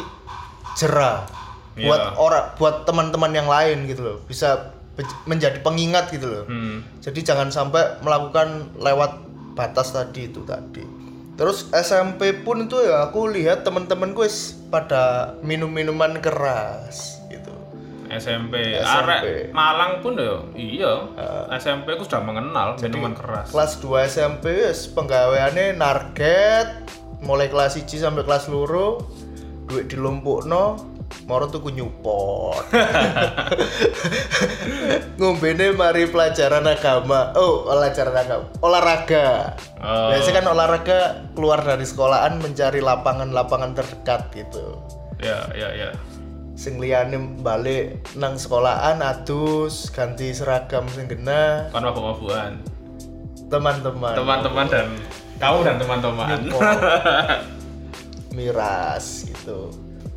[0.74, 1.26] jerah
[1.74, 1.90] Iya.
[1.90, 4.78] buat orang buat teman-teman yang lain gitu loh bisa
[5.26, 6.86] menjadi pengingat gitu loh Hmm.
[7.02, 10.86] jadi jangan sampai melakukan lewat batas tadi itu tadi
[11.34, 17.50] terus SMP pun itu ya aku lihat teman-temanku wis pada minum minuman keras gitu
[18.06, 18.78] SMP.
[18.78, 18.86] SMP.
[18.86, 20.94] Arek Malang pun ya iya.
[21.52, 23.50] SMP aku sudah mengenal minuman keras.
[23.50, 26.70] kelas 2 SMP wis penggaweane narget
[27.24, 29.08] mulai kelas 1 sampai kelas loro
[29.66, 30.92] duit dilumpukno
[31.24, 32.68] moro tuku nyupot
[35.20, 40.16] ngombene mari pelajaran agama oh pelajaran agama olahraga Oh.
[40.16, 41.00] biasanya kan olahraga
[41.36, 44.80] keluar dari sekolahan mencari lapangan-lapangan terdekat gitu
[45.20, 45.90] Ya, ya, ya.
[46.56, 52.64] sing liyane balik nang sekolahan adus ganti seragam sing gena Kan mabuk-mabukan.
[53.48, 54.14] Teman-teman.
[54.14, 54.88] Teman-teman dan
[55.38, 56.38] kamu dan teman-teman.
[58.32, 59.70] Miras gitu.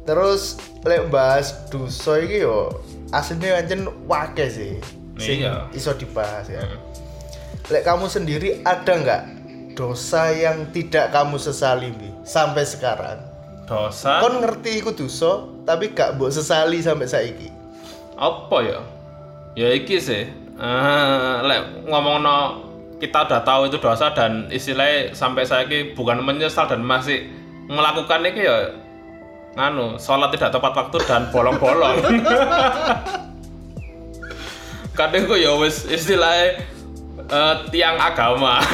[0.03, 2.71] Terus lek bahas duso iki yo
[3.11, 4.79] aslinya ancen wake sih
[5.19, 5.67] sing Iya.
[5.75, 6.63] iso dibahas ya.
[7.67, 9.23] Lek kamu sendiri ada nggak
[9.75, 13.19] dosa yang tidak kamu sesali Bi, sampai sekarang?
[13.67, 14.23] Dosa.
[14.23, 17.51] kon ngerti iku dosa tapi gak mbok sesali sampai saiki.
[18.15, 18.81] Apa ya?
[19.59, 20.31] Ya iki sih.
[20.57, 22.63] Eh lek ngomongno
[22.97, 27.29] kita udah tahu itu dosa dan istilahnya sampai saya ini bukan menyesal dan masih
[27.69, 28.73] melakukan ini ya
[29.57, 31.97] nganu sholat tidak tepat waktu dan bolong-bolong.
[34.97, 36.57] Kadang kok ya wis istilahnya
[37.29, 38.65] eh, tiang agama.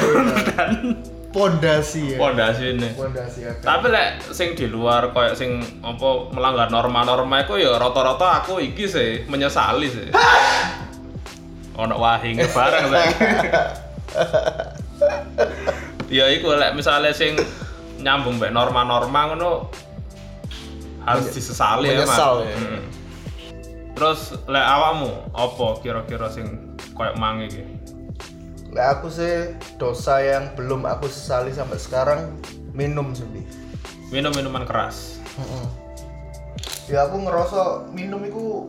[0.55, 1.03] Dan
[1.35, 2.19] pondasi ya.
[2.23, 2.89] Pondasi ini.
[2.95, 3.67] Pondasi agama.
[3.67, 8.87] Tapi lek sing di luar kayak sing apa melanggar norma-norma itu ya rata-rata aku iki
[8.87, 10.09] sih menyesali sih.
[11.75, 13.11] Ono wahinge bareng saya
[16.13, 17.37] ya iku lek misalnya sing
[18.03, 19.51] nyambung mbek norma-norma ngono
[21.03, 22.51] harus disesali menyesal emang.
[22.51, 22.57] ya.
[22.59, 22.83] Mm.
[23.97, 27.65] terus lek awakmu apa kira-kira sing kayak mang iki
[28.73, 32.41] Lek aku sih dosa yang belum aku sesali sampai sekarang
[32.73, 33.13] minum.
[33.13, 33.45] Bi.
[34.09, 35.65] minum minuman keras Mm-mm.
[36.91, 38.69] Ya aku ngerasa minum itu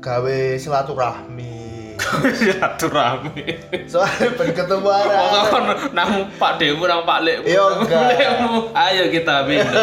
[0.00, 1.60] gawe silaturahmi.
[2.40, 3.44] silaturahmi
[3.84, 5.20] Soalnya ben ketemu arek.
[5.52, 6.10] kan nang
[6.40, 7.44] Pak Dewu nang Pak Lek.
[7.44, 8.08] Iya, enggak.
[8.72, 9.68] Ayo kita minum.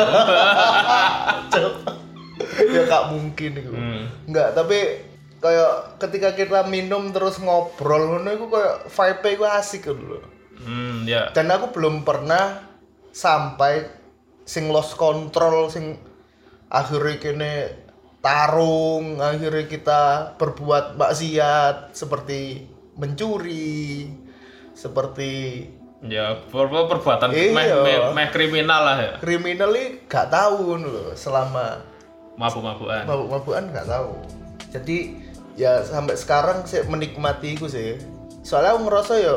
[2.73, 3.71] ya gak mungkin itu.
[3.71, 4.09] Hmm.
[4.25, 5.05] Enggak, tapi
[5.37, 10.25] kayak ketika kita minum terus ngobrol ngono iku kayak vibe iku asik loh.
[10.57, 11.29] Hmm, ya.
[11.37, 12.65] Dan aku belum pernah
[13.13, 13.85] sampai
[14.47, 16.01] sing lost control sing
[16.67, 17.51] akhirnya kene
[18.19, 20.01] tarung, akhirnya kita
[20.35, 24.09] berbuat maksiat seperti mencuri,
[24.73, 25.33] seperti
[25.97, 27.57] Ya, per- per- perbuatan Iya.
[27.57, 29.11] meh, meh, meh kriminal lah ya.
[29.17, 31.81] kriminal ini gak tahu loh selama
[32.37, 33.01] Mabuk-mabukan.
[33.01, 34.13] mabuk-mabukan nggak tahu
[34.69, 34.97] jadi
[35.57, 37.97] ya sampai sekarang sih menikmati itu sih
[38.45, 39.35] soalnya aku ngerasa ya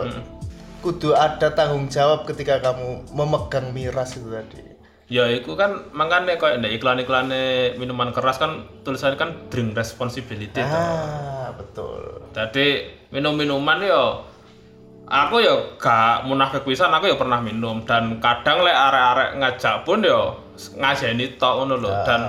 [0.80, 4.69] kudu ada tanggung jawab ketika kamu memegang miras itu tadi
[5.10, 10.54] Ya, itu kan makanya kayak ndek iklan-iklannya minuman keras kan tulisannya kan drink responsibility.
[10.54, 10.62] toh.
[10.62, 12.22] ah betul.
[12.30, 14.22] Jadi minum-minuman yo
[15.10, 17.82] aku yo gak munafik pisan aku yo pernah minum.
[17.82, 20.38] Dan kadang lek arek-arek ngajak pun yo
[20.78, 21.90] ngajeni tok ngono lho.
[22.06, 22.20] Dan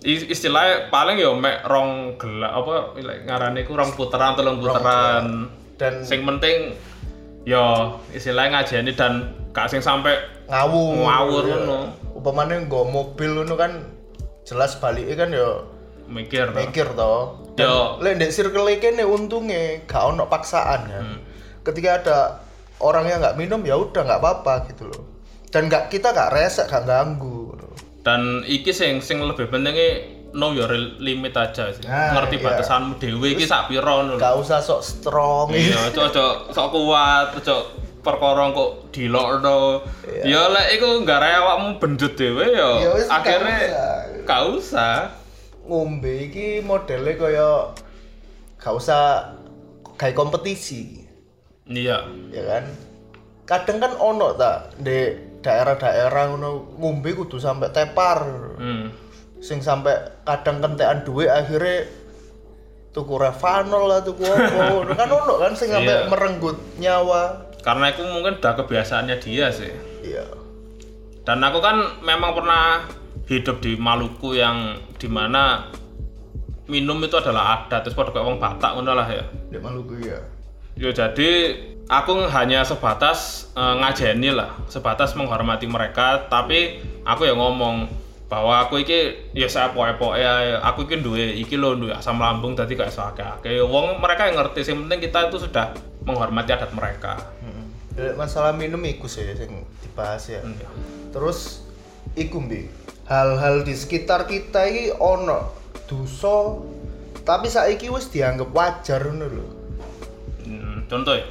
[0.00, 2.96] i- istilahnya paling yo mek rong gelak apa
[3.28, 6.72] ngarane iku rong puteran telung puteran dan sing penting
[7.44, 10.14] yo istilahnya ngajeni dan gak sing sampai
[10.46, 11.56] ngawur Ngawur ya.
[11.56, 11.78] ngono.
[12.12, 13.72] upamanya nggak mobil ngono kan
[14.42, 15.48] jelas baliknya kan ya
[16.06, 17.98] mikir mikir toh Yo.
[17.98, 21.06] lek ndek circle kene untungnya gak ono paksaan kan
[21.62, 22.18] ketika ada
[22.80, 25.02] orang yang nggak minum ya udah nggak apa-apa gitu loh
[25.50, 27.52] dan nggak kita nggak resek nggak ganggu
[28.00, 32.44] dan iki sing sing lebih pentingnya know your limit aja sih Nah, ngerti iya.
[32.48, 34.16] batasanmu dhewe iki sak ngono lho.
[34.16, 37.62] nggak usah sok strong iya cocok sok kuat cocok
[38.00, 39.84] perkara kok dilokno.
[40.24, 43.58] Ya lek iku nggak raya awakmu benjut dhewe ya Ya akhirnya
[44.24, 45.12] gak usah.
[45.64, 47.50] Ngombe iki modelnya kaya
[48.56, 49.32] gak usah
[49.96, 51.04] kayak kompetisi.
[51.68, 52.08] Iya.
[52.32, 52.64] Ya kan?
[53.44, 58.20] Kadang kan ono ta di daerah-daerah ngono ngombe kudu sampai tepar.
[58.56, 58.88] Hmm.
[59.40, 59.96] sing sampai
[60.28, 61.88] kadang kentekan duit akhirnya
[62.92, 66.12] tuku revanol lah tuku apa kan ono kan sing sampai Iya.
[66.12, 69.72] merenggut nyawa karena itu mungkin udah kebiasaannya dia sih.
[70.04, 70.24] Iya.
[71.24, 72.88] Dan aku kan memang pernah
[73.28, 75.70] hidup di Maluku yang di mana
[76.66, 79.24] minum itu adalah adat terus pada kayak wong Batak ngono lah ya.
[79.52, 80.18] Di Maluku ya
[80.78, 87.90] Ya jadi aku hanya sebatas eh, ngajeni lah, sebatas menghormati mereka, tapi aku ya ngomong
[88.30, 92.54] bahwa aku iki ya saya poe-poe ya, aku iki duwe iki lho duwe asam lambung
[92.54, 95.74] tadi kayak akeh Wong mereka yang ngerti, yang penting kita itu sudah
[96.06, 97.18] menghormati adat mereka.
[97.98, 100.46] Lek masalah minum iku sih sing dibahas ya.
[100.46, 100.54] Hmm,
[101.10, 101.66] terus
[102.14, 102.70] iku mbi
[103.10, 105.50] hal-hal di sekitar kita iki ono
[105.90, 106.62] dosa
[107.26, 109.46] tapi saiki wis dianggap wajar ngono lho.
[110.46, 111.26] Hmm, contoh ya.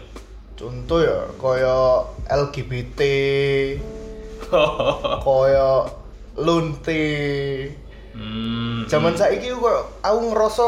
[0.59, 2.99] contoh ya kaya LGBT
[5.23, 5.69] kaya
[6.43, 7.05] lunte.
[8.15, 10.67] Hmm, zaman saiki kok aku ngerasa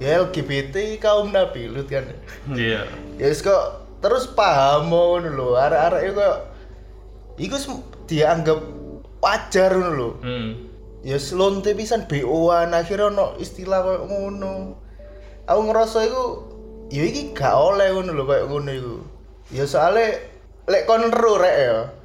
[0.00, 2.08] ya LGBT kaum nabi lut kan.
[2.54, 2.88] Iya.
[3.20, 5.58] ya wis kok terus paham lho.
[5.58, 6.38] Arek-arek iku kok
[7.36, 7.56] iku
[8.08, 8.60] dianggap
[9.20, 10.10] wajar ngono lho.
[10.24, 10.50] Hmm.
[11.00, 14.76] ya selonte pisan BO-an akhirnya ono istilah kayak ngono.
[15.48, 16.24] Aku ngerasa iku
[16.88, 18.96] ya iki gak oleh ngono lho kayak ngono iku.
[19.50, 20.20] Ya soalnya
[20.70, 21.99] lek kon rek ya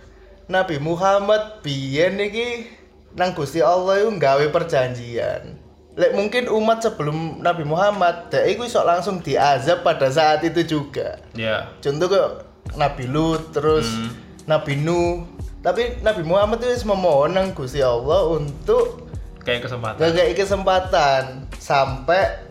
[0.45, 2.69] Nabi Muhammad biyen iki
[3.13, 5.58] nang Gusti Allah iku gawe perjanjian
[5.95, 11.17] lek mungkin umat sebelum Nabi Muhammad dek iku iso langsung diazab pada saat itu juga
[11.31, 11.71] Ya.
[11.79, 12.31] contoh kayak
[12.75, 14.12] Nabi Lut terus Hmm.
[14.45, 15.23] Nabi Nuh
[15.63, 19.08] tapi Nabi Muhammad itu memohon nang Gusti Allah untuk
[19.41, 19.97] Kayak kesempatan.
[20.03, 21.23] ngekei kesempatan
[21.55, 22.43] sampai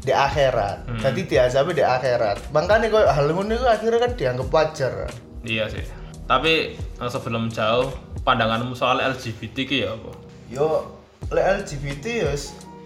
[0.00, 1.00] di akhirat Hmm.
[1.02, 4.94] jadi diazabi di akhirat makanya kok hal ngono akhirnya kan dianggap wajar
[5.40, 5.84] Iya sih.
[6.30, 7.90] Tapi eh, sebelum jauh,
[8.22, 10.10] pandanganmu soal LGBT ki ya apa?
[10.50, 10.82] yo
[11.30, 12.32] lek LGBT ya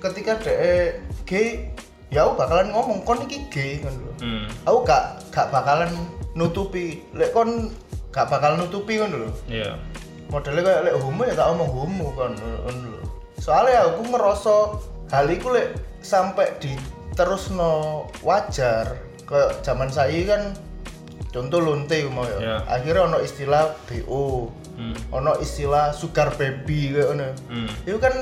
[0.04, 0.52] ketika de
[1.24, 1.72] gay
[2.12, 4.44] ya aku bakalan ngomong kon iki gay kan lho Hmm.
[4.68, 5.88] aku gak gak bakalan
[6.36, 7.72] nutupi lek kon
[8.12, 9.80] gak bakal nutupi kan lho Iya.
[10.28, 13.00] modelnya kayak lek homo ya tak omong homo kan lho.
[13.40, 14.54] soalnya aku ngerasa
[15.08, 15.68] hal itu lek
[16.04, 16.76] sampai di
[17.16, 18.92] terus no wajar
[19.24, 20.42] kayak zaman saya kan
[21.28, 22.56] contoh lonte mau ya Ya.
[22.66, 24.94] akhirnya ono istilah BO Hmm.
[25.10, 27.70] ono istilah sugar baby kayak ngono Hmm.
[27.82, 28.14] itu kan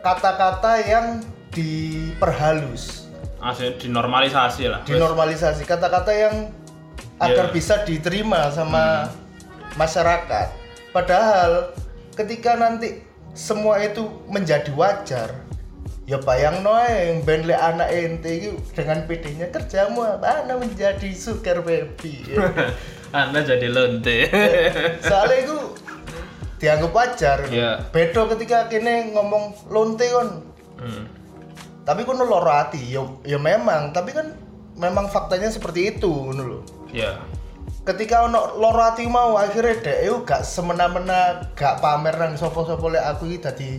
[0.00, 1.06] kata-kata yang
[1.50, 4.80] diperhalus Asli dinormalisasi lah.
[4.82, 6.50] Dinormalisasi kata-kata yang
[7.20, 7.54] agar Iya.
[7.54, 9.12] bisa diterima sama
[9.74, 10.48] masyarakat.
[10.90, 11.70] Padahal
[12.16, 15.36] ketika nanti semua itu menjadi wajar,
[16.06, 20.46] ya bayang noe yang band le anak ente itu dengan PD-nya kerjamu apa?
[20.46, 22.22] Anda menjadi sugar baby.
[22.30, 22.46] ya.
[23.14, 24.26] anda jadi lonte
[25.06, 25.56] Soalnya itu
[26.62, 27.38] dianggap wajar.
[27.50, 27.90] Iya.
[27.90, 30.30] Bedo ketika kini ngomong lonte kon.
[30.78, 31.04] Hmm.
[31.82, 34.34] Tapi kon loro hati, ya, ya memang, tapi kan
[34.74, 36.60] memang faktanya seperti itu lho.
[36.92, 37.18] ya
[37.86, 43.30] ketika ono loro ati mau akhirnya dek gak semena-mena gak pamer nang sopo-sopo lek aku
[43.30, 43.70] iki dadi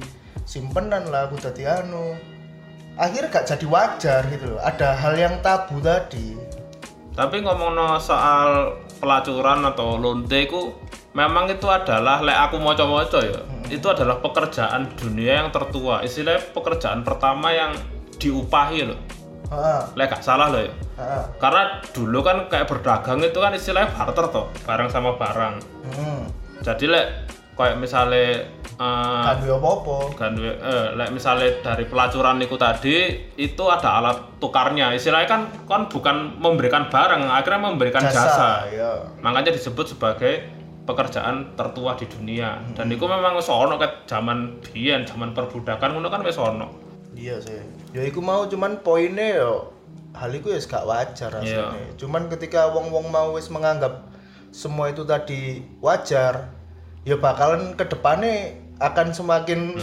[0.47, 2.15] simpenan lah aku dadi anu
[2.95, 6.39] akhirnya gak jadi wajar gitu loh ada hal yang tabu tadi
[7.17, 10.69] Tapi ngomong soal pelacuran atau lonte ku
[11.17, 13.41] memang itu adalah lek aku moco-moco ya.
[13.73, 16.05] Itu adalah pekerjaan dunia yang tertua.
[16.05, 17.73] Istilahnya pekerjaan pertama yang
[18.21, 19.01] diupahi loh.
[19.49, 20.69] Heeh, Lek gak salah loh ya.
[21.41, 25.55] Karena dulu kan kayak berdagang itu kan istilahnya barter toh, barang sama barang.
[25.89, 26.21] Hmm,
[26.61, 28.45] Jadi lek kayak misalnya
[28.77, 29.97] kan duwe apa-apa.
[30.13, 32.95] kan eh, lek misalnya dari pelacuran itu tadi
[33.33, 34.93] itu ada alat tukarnya.
[34.93, 40.45] Istilahnya kan kan bukan memberikan barang akhirnya memberikan jasa, ya makanya disebut sebagai
[40.85, 42.61] pekerjaan tertua di dunia.
[42.77, 46.69] Dan itu memang wis ono ket zaman biyen zaman perbudakan ngono kan wis ono.
[47.17, 47.57] Iya sih.
[47.97, 49.73] Ya iku mau cuman poinnya yo
[50.13, 51.97] hal itu ya gak wajar rasanya.
[51.97, 54.05] Cuman ketika wong-wong mau wis menganggap
[54.53, 56.53] semua itu tadi wajar
[57.03, 59.73] ya bakalan ke depannya akan semakin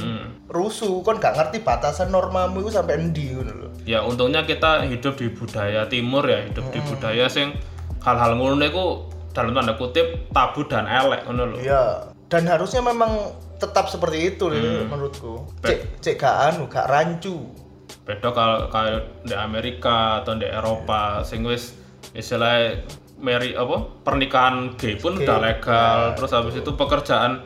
[0.50, 1.02] rusuh.
[1.02, 3.68] Kon gak ngerti batasan normamu itu sampai endi ngono lho.
[3.84, 7.54] Ya untungnya kita hidup di budaya timur ya hidup di budaya sing
[8.02, 8.86] hal-hal ngono iku
[9.34, 11.56] dalam tanda kutip tabu dan elek ngono lho.
[11.60, 11.84] Iya.
[12.30, 15.46] Dan harusnya memang tetap seperti itu lho menurutku.
[15.62, 17.50] Cek cek gak anu gak rancu.
[18.04, 21.72] Beda kalau kayak di Amerika atau di Eropa sing wis
[22.12, 22.84] istilahnya
[23.16, 27.40] meri apa pernikahan gay pun udah legal terus habis itu pekerjaan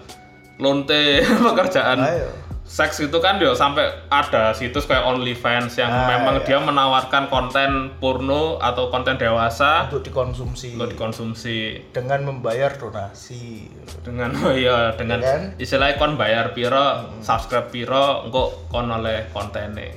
[0.58, 2.28] lonte pekerjaan ayo.
[2.62, 6.44] seks itu kan dia sampai ada situs kayak OnlyFans yang Ah, memang iya.
[6.44, 10.76] dia menawarkan konten porno atau konten dewasa untuk dikonsumsi.
[10.76, 11.58] untuk dikonsumsi.
[11.90, 13.72] Dengan membayar donasi.
[14.02, 15.42] Dengan oh iya dengan Iya kan?
[15.56, 16.86] istilahnya kon bayar piro
[17.18, 19.96] subscribe piro engko kon oleh kontennya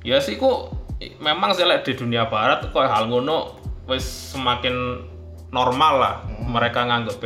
[0.00, 0.74] ya sih kok
[1.18, 5.04] memang sih di dunia barat kok hal ngono wis semakin
[5.48, 6.50] normal lah Hmm.
[6.50, 7.20] mereka nganggep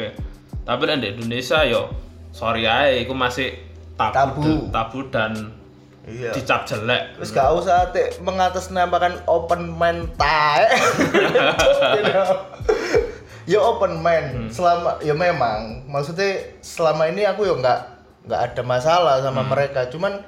[0.60, 1.86] tapi di Indonesia yo
[2.34, 3.54] sorry ae iku masih
[3.94, 4.50] tabu Tabu.
[4.74, 5.54] tabu dan
[6.02, 10.66] iya dicap jelek Terus gak usah te mengatasnamakan open mind tae.
[13.50, 14.50] ya open mind.
[14.50, 17.80] Selama ya memang maksudnya selama ini aku ya nggak
[18.26, 19.86] nggak ada masalah sama mereka.
[19.88, 20.20] Cuman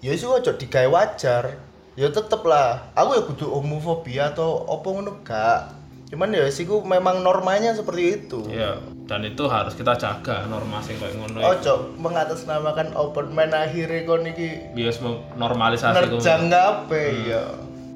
[0.00, 1.60] ya itu ojo digawe wajar.
[1.94, 2.90] Ya tetep lah.
[2.98, 5.83] Aku ya kudu homofobia atau apa ngono gak.
[6.14, 8.46] Cuman ya siku memang normanya seperti itu.
[8.46, 11.42] ya dan itu harus kita jaga norma sing kayak ngono.
[11.42, 11.50] Iku.
[11.58, 15.02] Ojo mengatasnamakan open mind akhirnya kon iki bias
[15.36, 16.96] normalisasi nerjang apa
[17.26, 17.44] ya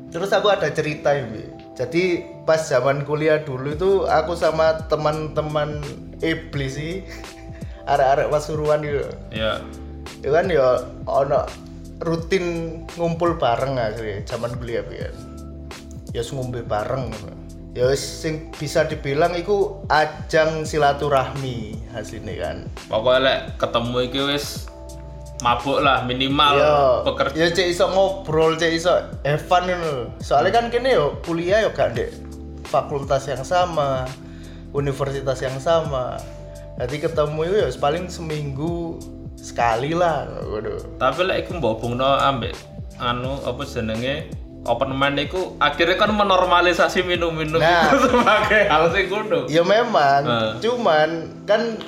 [0.08, 1.44] terus aku ada cerita ini
[1.76, 5.84] jadi pas zaman kuliah dulu itu aku sama teman-teman
[6.24, 7.04] iblis sih
[7.90, 9.60] arek-arek pasuruan gitu ya
[10.24, 11.44] itu kan ya ono
[12.00, 15.12] rutin ngumpul bareng akhirnya zaman kuliah pian
[16.16, 17.12] ya ngombe bareng
[17.78, 22.56] ya sing bisa dibilang itu ajang silaturahmi hasilnya kan
[22.90, 24.66] pokoknya lek ketemu iki wis
[25.38, 28.90] mabuk lah minimal Iya, pekerja ya cek iso ngobrol, cek iso
[29.22, 29.94] Evan ngono.
[30.18, 32.10] Soalnya kan kini yo kuliah yo gak dek
[32.66, 34.02] fakultas yang sama,
[34.74, 36.18] universitas yang sama.
[36.82, 38.98] Jadi ketemu ya paling seminggu
[39.38, 40.26] sekali lah.
[40.42, 40.98] Waduh.
[40.98, 42.58] tapi lek iku mbok ambek
[42.98, 44.26] anu apa jenenge
[44.64, 47.88] open mind iku akhirnya kan menormalisasi minum-minum Nah.
[47.88, 50.50] itu sebagai hal sing kudu Ya memang, Nah.
[50.58, 51.08] cuman
[51.44, 51.78] kan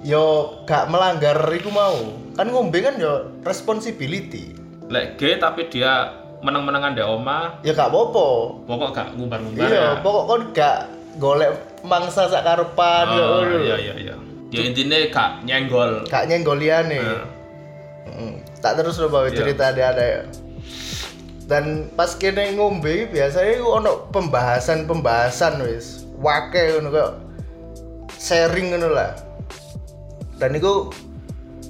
[0.00, 0.24] yo
[0.62, 1.94] gak melanggar itu mau.
[2.32, 4.56] Kan ngombe kan yo responsibility.
[4.84, 6.10] lek gay tapi dia
[6.40, 8.28] meneng-menengan di oma Ya gak apa-apa.
[8.62, 10.76] pokok gak ngumbar-ngumbar Iya, ya pokok kon gak
[11.14, 11.48] golek
[11.82, 13.56] mangsa sak karepan ya oh, ngono.
[13.58, 14.14] iya iya iya
[14.50, 16.98] ya intinya gak nyenggol Gak nyenggol liane.
[16.98, 17.24] Nah.
[18.04, 19.38] Mm, tak terus lo bawa Iya.
[19.38, 20.20] cerita ada ada ya.
[21.52, 26.08] Dan pas kene ngombe biasanya ono pembahasan-pembahasan wis.
[26.16, 27.10] Wake ngono kok
[28.16, 29.12] sharing ngono lah.
[30.40, 30.88] Dan itu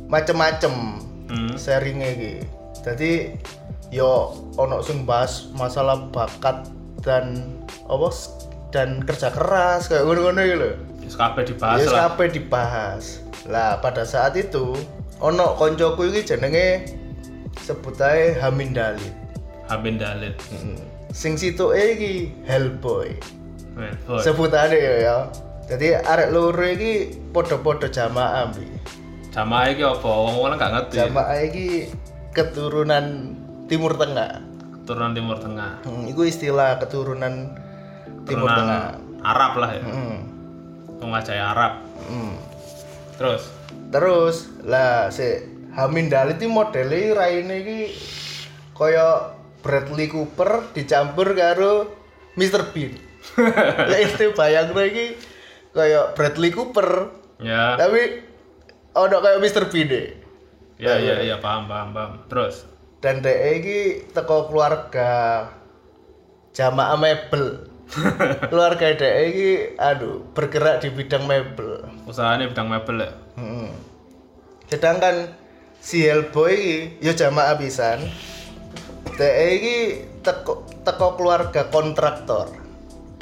[0.07, 1.03] macem-macem
[1.33, 1.57] Hmm.
[1.57, 2.35] sharingnya iki.
[2.85, 3.35] Jadi
[3.89, 6.69] yo ono sing bahas masalah bakat
[7.01, 7.57] dan
[7.89, 8.09] apa
[8.71, 10.75] dan kerja keras kayak ngono-ngono gitu loh.
[11.03, 13.05] Wis kabeh dibahas lah kabeh dibahas.
[13.51, 14.79] Lah pada saat itu
[15.19, 16.87] ono koncoku iki jenenge
[17.65, 19.22] sebut ae Hamin Dalit.
[19.73, 20.37] Hamin Dalit
[21.13, 23.13] Sing situ iki Hellboy.
[23.77, 24.21] Bad boy.
[24.21, 25.17] Sebutane ya ya.
[25.69, 28.65] Jadi arek loro iki padha-padha jamaah bi.
[29.33, 30.09] Jamaah iki apa?
[30.09, 30.97] Wong-wong gak ngerti.
[31.01, 31.67] Jamaah iki
[32.33, 33.37] keturunan
[33.69, 34.41] Timur Tengah.
[34.83, 35.85] Keturunan Timur Tengah.
[35.85, 37.57] Hmm, itu istilah keturunan
[38.25, 38.85] Timur Keturunan Tengah.
[39.23, 39.85] Arab lah ya.
[39.85, 40.19] Hmm.
[41.01, 41.73] Pengajai Arab.
[42.09, 42.33] hmm.
[43.21, 43.43] Terus
[43.93, 45.25] Terus lah si
[45.77, 47.81] Hamin Dalit iki modele raine iki
[48.73, 51.95] kaya Bradley Cooper dicampur karo
[52.35, 52.99] Mr Bean.
[53.91, 55.15] Lah itu bayang iki
[55.73, 57.79] kaya Bradley Cooper ya.
[57.79, 58.27] tapi
[58.93, 60.07] ono kaya Mr Bean deh.
[60.83, 62.13] Ya ya ya paham paham paham.
[62.27, 62.67] Terus
[63.03, 63.79] Dan dhek iki
[64.15, 65.11] teko keluarga
[66.55, 67.71] jamaah mebel.
[68.51, 71.87] keluarga dhek iki aduh bergerak di bidang mebel.
[72.07, 73.11] usahanya bidang mebel ya.
[73.39, 73.71] Hmm.
[74.67, 75.35] Sedangkan
[75.79, 78.03] si Hellboy iki ya jamaah pisan.
[79.13, 79.77] Dhek iki
[80.25, 82.49] teko teko keluarga kontraktor.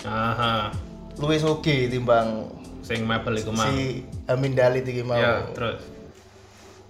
[0.06, 0.70] Aha.
[1.18, 2.48] Luwih sugih timbang
[2.86, 3.68] Sing mebel iku mah.
[3.70, 5.18] si Amin Dalit iki mau.
[5.18, 5.82] Ya, terus.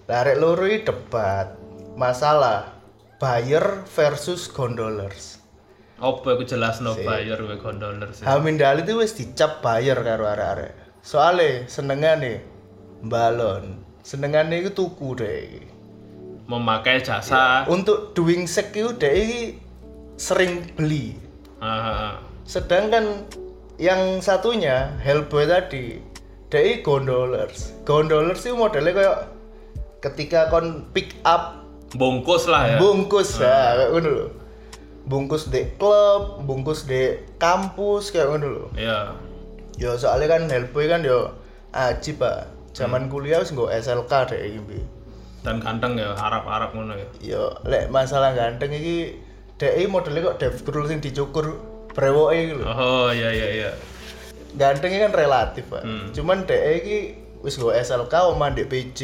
[0.09, 1.57] Larek loro debat
[1.97, 2.73] masalah
[3.21, 5.41] buyer versus gondolers.
[6.01, 8.25] Apa iku jelas no buyer we gondoler sih.
[8.25, 10.73] Amin Dalit itu wis dicap buyer karo arek-arek.
[11.05, 12.41] Soale senengane
[13.05, 13.85] balon.
[14.01, 15.70] Senengane iku tuku deh.
[16.51, 17.63] Memakai jasa.
[17.71, 19.43] Untuk doing sex itu deh iki
[20.19, 21.15] sering beli.
[21.63, 22.19] Aha.
[22.43, 23.23] Sedangkan
[23.79, 26.03] yang satunya Hellboy tadi
[26.51, 27.71] dia gondolers.
[27.87, 29.19] Gondolers itu modelnya kayak
[30.03, 32.79] ketika kon pick up Bungkus lah ya.
[32.79, 34.27] bungkus ya kayak ngono lho.
[35.07, 38.67] Bungkus di klub, bungkus di kampus kayak ngono lho.
[38.75, 39.15] Iya.
[39.79, 41.31] Ya soalnya kan Hellboy kan yo
[41.71, 42.51] aji pak.
[42.75, 44.83] Zaman kuliah wis nggo SLK deh iki.
[45.41, 47.09] Dan ganteng ya, Arab-Arab ngono ya.
[47.25, 49.17] Yo lek masalah ganteng iki
[49.57, 51.57] dek iki modelnya kok Dev Grohl sing dicukur
[51.97, 52.65] brewoke iki lho.
[52.69, 53.71] Oh iya iya iya.
[54.57, 55.83] Gantengnya kan relatif, Pak.
[55.85, 56.13] Hmm.
[56.13, 56.99] Cuman dek iki
[57.41, 59.01] wis nggo SLK omah ndek PJ,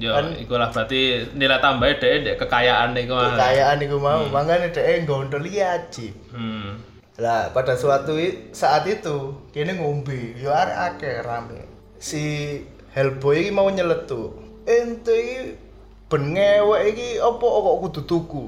[0.00, 3.36] Ya, iku lah berarti nilai tambahnya deh, deh kekayaan iku mah.
[3.36, 6.16] kekayaan iku mau, makanya dek gondol iki ajib.
[6.32, 6.80] Hmm.
[7.20, 8.16] Lah pada suatu
[8.56, 11.68] saat itu kene ngombe, yo arek akeh rame.
[12.00, 12.56] Si
[12.96, 14.41] Hellboy iki mau nyeletuk.
[14.62, 15.38] Ente iki
[16.06, 18.44] ben ngewek iki apa kok kudu tuku?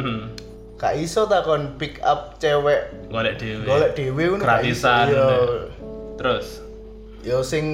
[0.80, 3.66] Gak iso takon pick up cewek Golek dhewe.
[3.66, 4.42] golek dhewe ngono.
[4.42, 5.26] Gratisan, Yo,
[6.18, 6.62] Terus
[7.26, 7.64] yo sing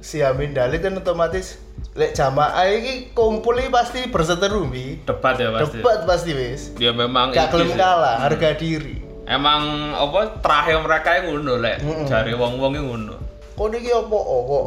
[0.00, 1.60] si Amin Dalit kan otomatis
[1.92, 5.00] lek jamaah iki kumpul pasti berseteru mi.
[5.04, 5.80] debat ya pasti.
[5.80, 6.72] Debat pasti wis.
[6.80, 7.76] Dia memang Gak sih.
[7.76, 9.04] kalah, harga diri.
[9.28, 11.76] Emang apa terakhir mereka yang ngono lek.
[11.84, 12.08] Mm-mm.
[12.08, 13.16] Jari wong-wong yang ngono.
[13.52, 14.66] Kok iki apa oh, kok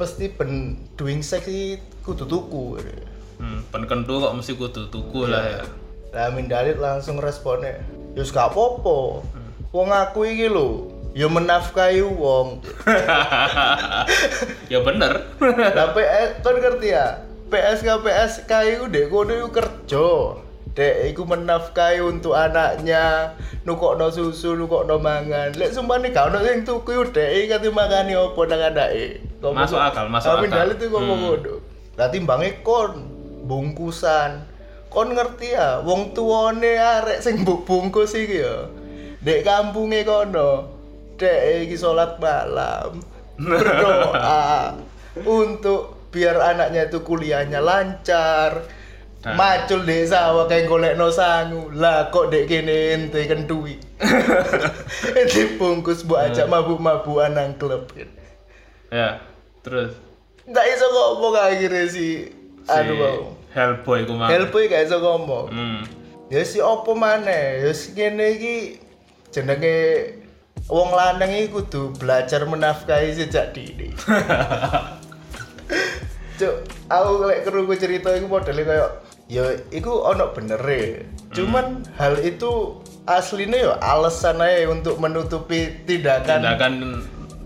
[0.00, 2.80] mesti ben doing sex iki kudu tuku.
[3.36, 5.62] Hmm, pen kentu kok mesti kudu tuku lah ya.
[6.16, 7.84] Lah Amin Dalit langsung responnya,
[8.16, 9.22] "Ya gak apa-apa.
[9.70, 12.64] Wong aku iki lho, ya menafkahi wong."
[14.72, 15.28] ya bener.
[15.76, 17.06] Lah PS kan ngerti ya?
[17.50, 20.08] PSK PSK itu dek kono kerja.
[20.80, 23.36] Dek iku menafkahi untuk anaknya,
[23.68, 25.52] nukokno susu, nukokno mangan.
[25.52, 29.20] Lek sumpane gak ono sing tuku dek kate makani opo nang anake.
[29.44, 30.48] Ngomong- Masuk akal, masuk akal.
[30.48, 31.26] Dalit itu ngomong Hmm.
[31.36, 31.54] ngono.
[32.00, 32.96] Lah timbange kon
[33.44, 34.48] bungkusan.
[34.88, 38.64] Kon ngerti ya, wong tuane arek sing mbok bungkus iki ya.
[39.20, 40.64] Dek kampunge kono.
[41.20, 43.04] Dek iki salat malam.
[43.36, 44.80] Berdoa
[45.28, 48.79] untuk biar anaknya itu kuliahnya lancar.
[49.20, 49.36] Nah.
[49.36, 51.68] Macul dek sawah kayak golek no sangu.
[51.76, 53.76] Lah kok dek kene ente kentui
[55.36, 57.84] dibungkus buat ajak mabuk-mabukan nang klub.
[58.88, 59.20] Ya,
[59.60, 59.92] terus?
[60.48, 62.32] Nggak iso ngomong akhirnya si
[62.64, 63.20] si aduh mau
[63.52, 64.32] Hellboy ku mah.
[64.32, 65.80] Hellboy gak iso ngomong Hmm.
[66.32, 67.60] ya si opo maneh?
[67.66, 68.80] Ya si kene iki
[69.28, 69.76] jenenge
[70.64, 73.92] wong lanang iki kudu belajar menafkahi sejak dini.
[76.40, 76.56] Cuk,
[76.88, 78.90] aku lek krungu cerita iku modele kayak
[79.30, 81.06] ya iku ono benere.
[81.30, 86.72] Cuman hal itu aslinya ya alasan aja untuk menutupi tindakan Tindakan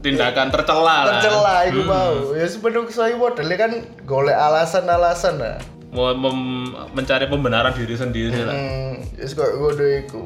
[0.01, 1.05] tindakan tercela lah.
[1.15, 1.91] tercela iku Hmm.
[1.91, 2.15] mau.
[2.33, 3.73] Ya sepenuh saya modele kan
[4.03, 5.57] golek alasan-alasan lah.
[5.91, 8.51] Mau mem- mencari pembenaran diri sendiri lah.
[8.51, 10.25] Hmm, ya kok ngono iku.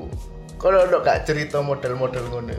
[0.57, 2.59] Kalau ono gak cerita model-model ngono.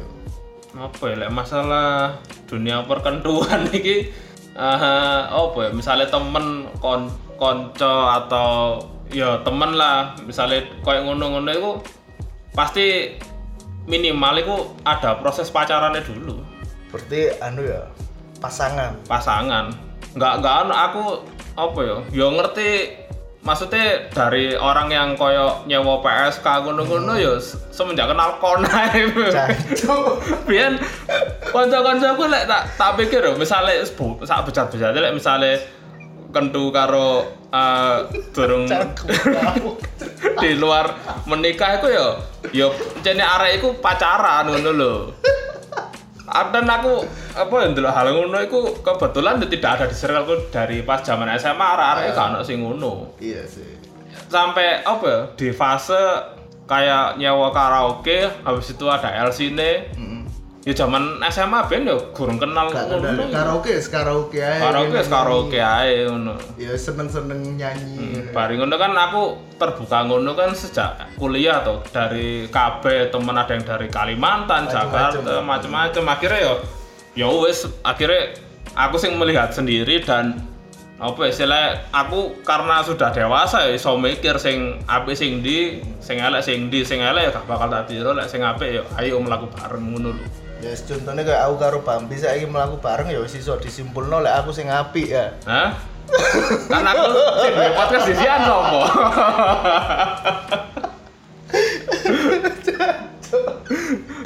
[0.69, 2.13] apa ya masalah
[2.45, 4.13] dunia perkentuan iki
[4.53, 4.79] eh
[5.25, 6.45] apa ya misalnya temen
[6.77, 7.09] kon
[7.39, 8.77] konco atau
[9.09, 11.71] ya temen lah misalnya kayak ngono-ngono itu
[12.51, 13.17] pasti
[13.85, 16.37] minimal itu ada proses pacarannya dulu
[16.89, 17.81] Berarti anu ya
[18.37, 18.93] pasangan.
[19.05, 19.73] pasangan
[20.13, 21.03] nggak nggak anu aku
[21.55, 22.69] apa ya ya ngerti
[23.39, 29.07] maksudnya dari orang yang koyo nyewa PSK ngono-ngono ya se- semenjak kenal Konai.
[29.31, 30.19] Jancuk.
[30.47, 30.75] Biyen
[31.45, 33.79] kanca-kancaku lek tak tak pikir yo misale
[34.21, 35.55] sak bejat-bejat lek misale
[36.29, 37.97] kentu karo eh
[38.29, 38.69] durung
[40.37, 40.93] di luar
[41.25, 42.07] menikah itu ya
[42.53, 42.67] ya
[43.01, 44.93] jane arek iku pacaran ngono lho.
[46.29, 47.01] Dan aku
[47.33, 51.33] apa ya ndelok hal ngono iku kebetulan ya tidak ada di circleku dari pas zaman
[51.41, 53.17] SMA arek-arek gak ono sing ngono.
[53.17, 53.81] Iya sih.
[54.29, 55.97] Sampai apa ya di fase
[56.69, 60.18] kayak nyewa karaoke habis itu ada LC ne Heeh.
[60.67, 63.07] Ya zaman SMA ben ya gurung kenal Gak ngono.
[63.15, 64.59] ada karaoke, karaoke ae.
[64.59, 66.35] Karaoke wis karaoke ae ngono.
[66.59, 68.27] Ya seneng-seneng nyanyi.
[68.35, 73.63] Bari ngono kan aku terbuka ngono kan sejak kuliah tuh dari KB temen ada yang
[73.63, 75.23] dari Kalimantan, Macem-macem.
[75.23, 76.03] Jakarta, macam-macam.
[76.11, 76.53] Akhirnya yo
[77.15, 78.35] ya wis akhirnya
[78.75, 80.43] aku sing melihat sendiri dan
[80.99, 86.43] apa istilah aku karena sudah dewasa ya iso mikir sing apik sing di, sing elek
[86.43, 89.47] sing di, sing elek ya gak bakal tak tiru lek sing apik ya ayo mlaku
[89.47, 90.25] bareng ngono lho.
[90.59, 94.43] Ya yes, contohnya kayak aku karo Bambi saiki mlaku bareng ya wis iso disimpulno lek
[94.43, 95.31] aku sing apik ya.
[95.47, 95.71] Hah?
[96.67, 97.03] kan aku
[97.39, 98.81] sing duwe podcast di sian sopo?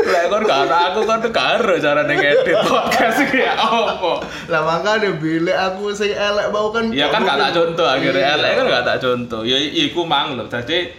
[0.03, 4.19] Lek kon gak ada aku kan karo cara ngedit podcast ya opo.
[4.49, 8.35] Lah makanya bilek aku sing elek mau kan Ya kan gak tak contoh akhirnya Iya.
[8.39, 9.41] elek kan gak tak contoh.
[9.45, 10.45] Ya iku mang lho.
[10.47, 10.91] Dadi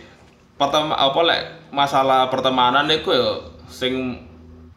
[0.55, 1.43] pertama apa lek
[1.75, 3.29] masalah pertemanan iku ya
[3.67, 4.21] sing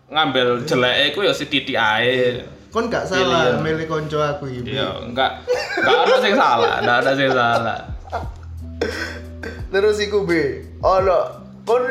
[0.07, 2.43] ngambil jelek iku ya si titik ae.
[2.71, 3.63] Kon gak salah Pilihan.
[3.63, 4.75] milih konco aku iki.
[4.75, 5.43] Ya enggak
[5.79, 7.79] enggak ada sing salah, enggak ada sing salah.
[9.67, 11.19] Terus iku be, ono
[11.67, 11.83] kon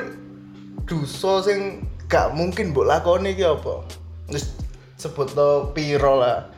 [0.88, 3.84] dosa sing gak mungkin mbok lakoni iki apa?
[4.32, 4.52] Wis
[4.96, 6.48] sebut to piro lah.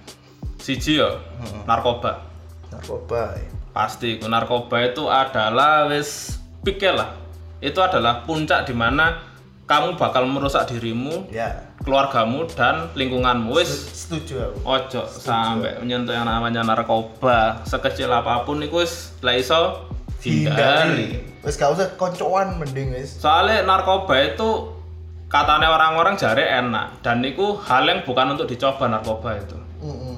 [0.62, 1.18] Siji ya,
[1.64, 2.22] narkoba.
[2.70, 3.34] Narkoba.
[3.34, 3.48] ya.
[3.72, 6.36] Pasti, narkoba itu adalah wis
[6.66, 7.14] pikir lah.
[7.62, 9.27] Itu adalah puncak di mana
[9.68, 13.52] kamu bakal merusak dirimu, Ya, keluargamu dan lingkunganmu.
[13.52, 14.58] Wis setuju aku.
[14.64, 17.60] ojo sampai menyentuh yang namanya narkoba.
[17.68, 19.84] Sekecil apa pun itu wis lah iso
[20.24, 21.20] hindari.
[21.44, 23.20] Wis gak usah koncoan mending wis.
[23.20, 24.72] Soalnya narkoba itu
[25.28, 29.56] katanya orang-orang jare enak dan itu hal yang bukan untuk dicoba narkoba itu.
[29.84, 30.16] Heeh.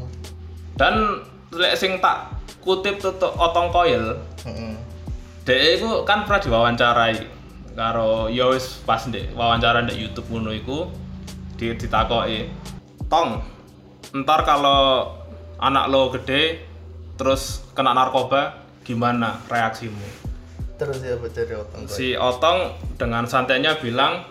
[0.79, 0.95] Dan
[1.51, 2.31] lek sing tak
[2.63, 4.15] kutip tutuk otong koil,
[4.47, 4.79] Heeh.
[5.43, 7.40] Dek iku kan pernah diwawancarai
[7.81, 10.93] karo ya wis pas ndek wawancara ndek YouTube ngono iku
[11.57, 12.53] di ditakoki.
[13.09, 13.41] Tong,
[14.15, 15.09] ntar kalau
[15.57, 16.61] anak lo gede
[17.17, 20.05] terus kena narkoba gimana reaksimu?
[20.77, 21.85] Terus ya jadi otong.
[21.87, 22.59] Si Otong
[22.97, 24.25] dengan santainya bilang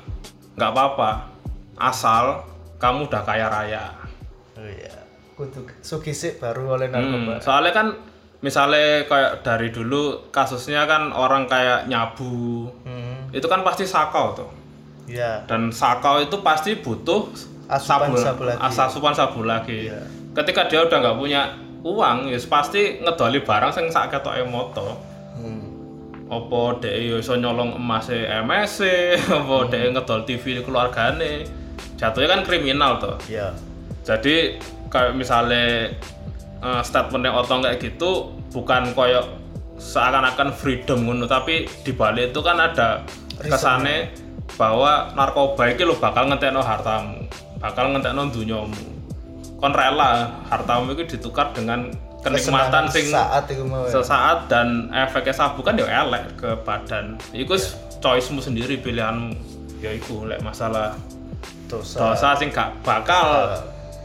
[0.54, 1.12] nggak apa-apa
[1.78, 2.46] asal
[2.78, 3.86] kamu udah kaya raya.
[4.54, 4.94] Oh iya.
[5.34, 7.34] Kudu sugih sik baru oleh Hmm, narkoba.
[7.40, 7.88] soalnya kan
[8.40, 13.09] misalnya kayak dari dulu kasusnya kan orang kayak nyabu Hmm.
[13.32, 14.50] Itu kan pasti sakau tuh
[15.06, 15.42] Iya.
[15.46, 17.30] dan sakau itu pasti butuh
[17.66, 18.58] Asupan sabu lagi.
[18.62, 20.02] asupan sabu lagi Iya.
[20.34, 21.42] ketika dia udah nggak punya
[21.80, 24.98] uang ya pasti ngedoli barang sing sak ketoke moto
[25.34, 25.66] Hmm.
[26.28, 28.80] apa dhek ya iso nyolong emas MSC
[29.32, 29.70] apa Hmm.
[29.70, 31.48] dhek ngedol TV keluargane
[31.96, 33.54] jatuhnya kan kriminal tuh Iya.
[34.04, 35.94] jadi kayak misalnya
[36.60, 39.26] uh, statementnya otong kayak gitu bukan koyok
[39.80, 43.08] seakan-akan freedom ngono tapi di balik itu kan ada
[43.40, 44.12] kesane
[44.60, 47.24] bahwa narkoba iki lo bakal ngentekno hartamu
[47.60, 48.84] bakal ngentekno dunyamu.
[49.60, 51.92] Kon rela hartamu itu ditukar dengan
[52.24, 53.84] kenikmatan sing saat iku mau.
[53.88, 54.00] ya.
[54.00, 57.20] sesaat dan efeknya sabu kan ya elek ke badan.
[57.36, 59.36] Iku wis choicemu sendiri pilihanmu.
[59.84, 60.96] Ya iku lek masalah
[61.68, 62.16] Dosa.
[62.16, 63.56] dosa sing gak bakal.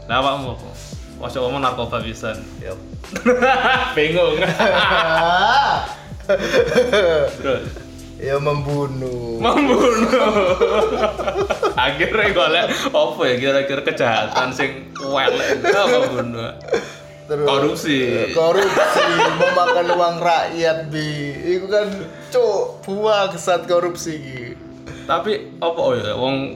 [0.05, 0.69] Lah awakmu apa
[1.21, 2.35] Ojo ngomong narkoba pisan.
[2.59, 2.79] Yap.
[3.97, 4.39] Bingung.
[7.39, 7.85] Terus
[8.19, 9.37] ya membunuh.
[9.39, 10.55] membunuh.
[11.85, 16.51] Akhirnya golek apa ya kira-kira kejahatan sing welek membunuh.
[17.25, 17.97] Terus Korupsi.
[18.37, 19.01] korupsi
[19.41, 21.89] memakan uang rakyat bi itu kan
[22.29, 24.41] cuk buah kesat korupsi iki.
[25.09, 26.53] Tapi apa oh ya wong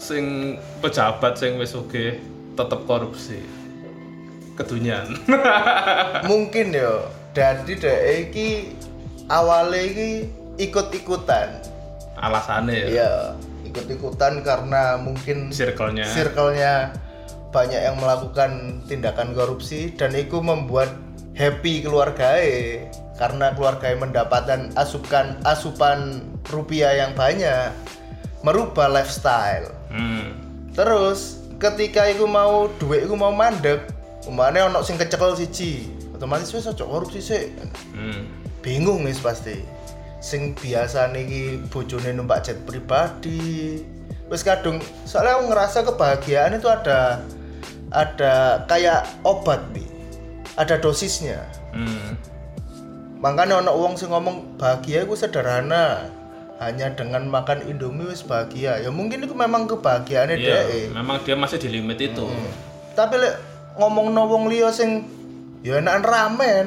[0.00, 2.16] sing pejabat sing wis sugih
[2.56, 3.63] tetep korupsi.
[4.54, 5.06] Kedunyan.
[6.30, 8.70] mungkin ya dari dek iki
[9.26, 10.10] awalnya iki
[10.60, 11.58] ikut-ikutan
[12.14, 12.88] Alasannya ya.
[12.94, 13.12] ya
[13.66, 16.06] ikut-ikutan karena mungkin Circle-nya.
[16.06, 16.94] circle-nya
[17.50, 18.50] banyak yang melakukan
[18.86, 20.94] tindakan korupsi dan itu membuat
[21.34, 27.74] happy keluargae karena keluargae mendapatkan asupan asupan rupiah yang banyak
[28.40, 30.34] merubah lifestyle Hmm.
[30.70, 33.93] terus ketika iku mau duit iku mau mandek
[34.24, 35.88] umane ono sing kecekel siji.
[36.10, 37.42] Otomatis wis ojo korupsi sih
[37.92, 38.24] Hmm.
[38.60, 39.60] bingung wis pasti.
[40.18, 43.82] Sing biasa niki bojone numpak jet pribadi.
[44.26, 47.20] Wis kadung soalnya aku ngerasa kebahagiaan itu ada
[47.90, 49.84] ada kayak obat bi
[50.54, 51.44] ada dosisnya.
[51.70, 52.16] Hmm.
[53.18, 56.08] makanya ono wong sing ngomong bahagia itu sederhana.
[56.54, 58.78] Hanya dengan makan indomie wis bahagia.
[58.78, 60.94] Ya mungkin itu memang kebahagiaannya Iya, dhek.
[60.94, 62.24] memang dia masih di limit itu.
[62.94, 63.34] tapi lek
[63.74, 65.04] ngomong no wong liya sing
[65.60, 66.66] ya enakan ramen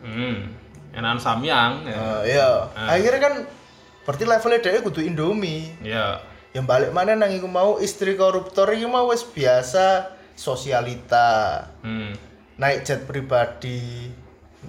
[0.00, 0.52] Hmm.
[0.90, 1.96] Enakan samyang ya.
[1.96, 3.34] Nah, iya akhirnya kan
[4.02, 6.20] berarti levelnya dia kudu indomie Iya.
[6.52, 12.12] yang balik mana nang iku mau istri koruptor iki mau wis biasa sosialita Hmm.
[12.54, 14.12] naik jet pribadi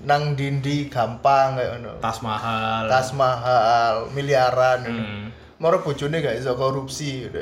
[0.01, 2.83] nang dindi gampang kayak ngono Tas mahal.
[2.87, 5.23] tas mahal miliaran Hmm.
[5.55, 7.39] Moro bojone gak iso korupsi gitu.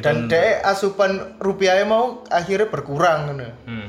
[0.00, 3.48] Dan dek asupan rupiahnya mau akhirnya berkurang ngono.
[3.68, 3.88] Hmm.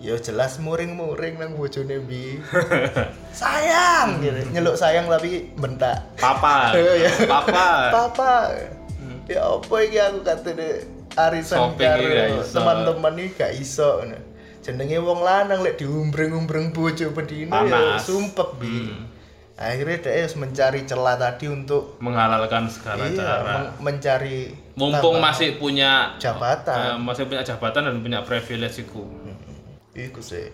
[0.00, 2.40] Ya jelas muring-muring nang bojone bi.
[3.40, 4.40] sayang gitu.
[4.50, 6.02] Nyeluk sayang tapi bentak.
[6.18, 6.72] Papa.
[6.80, 7.12] Iya.
[7.28, 7.68] Papa.
[7.92, 8.32] Papa.
[9.30, 10.18] Ya apa iki aku
[11.18, 12.54] arisan gak karo iso.
[12.56, 14.02] teman-teman iki gak iso.
[14.64, 18.66] Jenenge wong lanang lek diumbreng-umbreng bojo bedino ya sumpek bi.
[18.66, 19.09] Hmm.
[19.60, 23.44] Akhirnya dia harus mencari celah tadi untuk Menghalalkan segala iya, cara.
[23.44, 26.72] men- mencari Mumpung masih punya jabatan.
[26.80, 29.04] eh, masih punya jabatan dan punya privilege iku.
[29.92, 30.48] Iku sih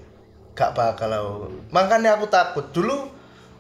[0.58, 1.54] gak bakal aku.
[1.70, 3.06] Makanya aku takut dulu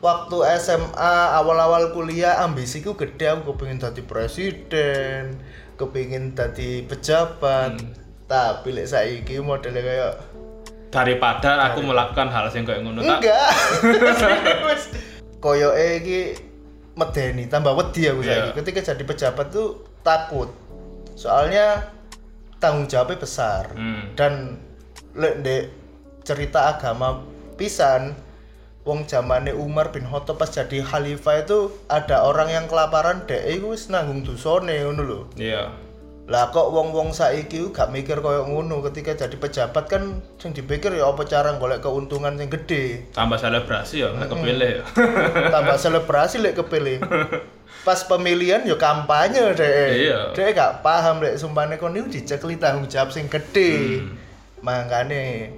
[0.02, 5.22] waktu SMA awal-awal kuliah ambisiku gede aku kepingin jadi presiden,
[5.78, 7.78] kepingin jadi pejabat.
[7.78, 7.94] Hmm.
[8.26, 10.14] Tapi lek saiki modelnya kayak
[10.90, 13.22] Daripada aku melakukan hal yang kayak ngono enggak.
[15.46, 16.20] Koyoke iki
[16.98, 18.50] medeni tambah wedi aku saiki.
[18.50, 18.56] Iya.
[18.58, 20.50] Ketika jadi pejabat tuh takut.
[21.14, 21.94] Soalnya
[22.58, 23.70] tanggung jawabnya besar.
[23.78, 24.10] Hmm.
[24.18, 24.58] dan
[25.14, 25.70] lek
[26.26, 27.22] cerita agama
[27.54, 28.18] pisan
[28.82, 33.74] wong zamane Umar bin Khattab pas jadi khalifah itu ada orang yang kelaparan dek iku
[33.74, 35.20] wis nanggung dosane ngono lho.
[35.38, 35.85] Iya.
[36.26, 41.06] Lah kok wong-wong saiki gak mikir koyo ngono ketika jadi pejabat kan sing dipikir ya
[41.06, 43.06] apa cara golek keuntungan yang gede.
[43.14, 44.84] Tambah selebrasi ya, nggak kepilih ya.
[45.54, 46.98] Tambah selebrasi lek kepilih.
[47.86, 49.90] Pas pemilihan ya kampanye dek.
[49.94, 50.20] Iya.
[50.34, 54.02] Dek gak paham lek sumpane kon niku dicekli tanggung jawab sing gede.
[54.02, 54.18] Hmm.
[54.66, 55.54] Makane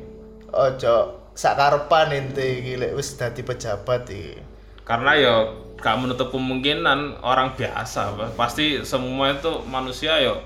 [0.52, 4.36] ojo sakarepan ente iki lek wis dadi pejabat iki.
[4.84, 5.34] Karena ya
[5.80, 10.36] gak menutup kemungkinan orang biasa pasti semua itu manusia ya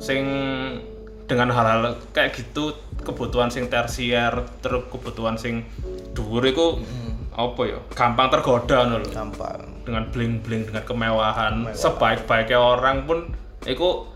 [0.00, 0.24] sing
[1.28, 2.74] dengan hal-hal kayak gitu
[3.06, 5.62] kebutuhan sing tersier terus kebutuhan sing
[6.16, 6.82] dhuwur iku
[7.30, 7.78] apa ya?
[7.94, 9.08] Gampang tergoda ngono lho.
[9.12, 9.60] Gampang.
[9.80, 13.32] dengan bling-bling dengan kemewahan sebaik-baiknya orang pun
[13.64, 14.06] itu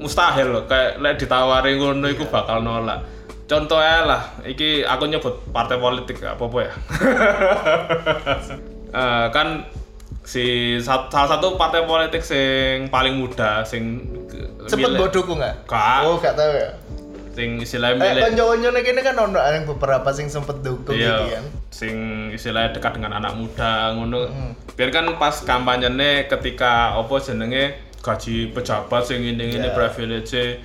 [0.00, 3.04] mustahil loh kayak lek ditawari ngono iku bakal nolak.
[3.46, 6.72] Contohnya lah iki aku nyebut partai politik gak apa-apa ya.
[8.90, 9.70] Eh, kan
[10.30, 10.44] si
[10.78, 14.06] sa- salah satu partai politik sing paling muda sing
[14.62, 15.66] Cepet mbok dukung gak?
[15.66, 16.06] Gak.
[16.06, 16.70] Oh, gak tahu ya.
[17.30, 21.44] sing istilahnya Eh, milih konco-koncone kene kan ono yang beberapa sing sempet dukung iya kan.
[21.68, 21.94] sing
[22.28, 24.52] istilahnya dekat dengan anak muda ngono Hmm.
[24.72, 27.64] biar kan pas kampanyene ketika apa jenenge
[28.00, 29.72] gaji pejabat sing ini ini Iya.
[29.72, 30.58] privilege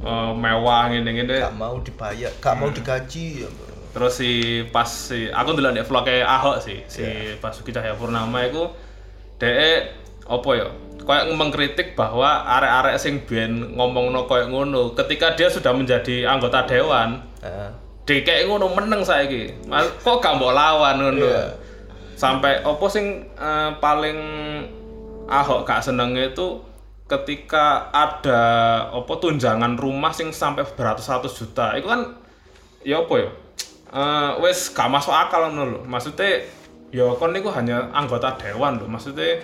[0.00, 3.48] eh, mewah ini ini Gak mau dibayar, gak mau digaji ya.
[3.90, 4.30] terus si
[4.66, 7.38] pas si aku dulu di vlognya Ahok sih si Iya.
[7.38, 8.66] Basuki Cahayapurnama itu
[9.40, 9.50] de
[10.28, 10.68] apa ya
[11.00, 17.24] kayak mengkritik bahwa arek-arek sing biyen ngomongno kayak ngono ketika dia sudah menjadi anggota dewan
[17.40, 17.70] Heeh.
[18.10, 19.54] Dek kayak ngono meneng saiki.
[19.70, 21.30] Mas kok gak mbok lawan ngono.
[21.30, 21.54] Iya.
[22.16, 24.18] Sampai opo sing eh, paling
[25.30, 26.58] Ahok gak seneng itu
[27.06, 28.42] ketika ada
[28.90, 31.78] opo tunjangan rumah sing sampai beratus-ratus juta.
[31.78, 32.18] Itu kan
[32.82, 33.30] ya opo ya?
[33.94, 35.80] Eh wis gak masuk akal ngono lho.
[35.86, 36.42] Maksudnya
[36.90, 38.86] ya kon niku hanya anggota dewan lho.
[38.86, 39.42] Maksudnya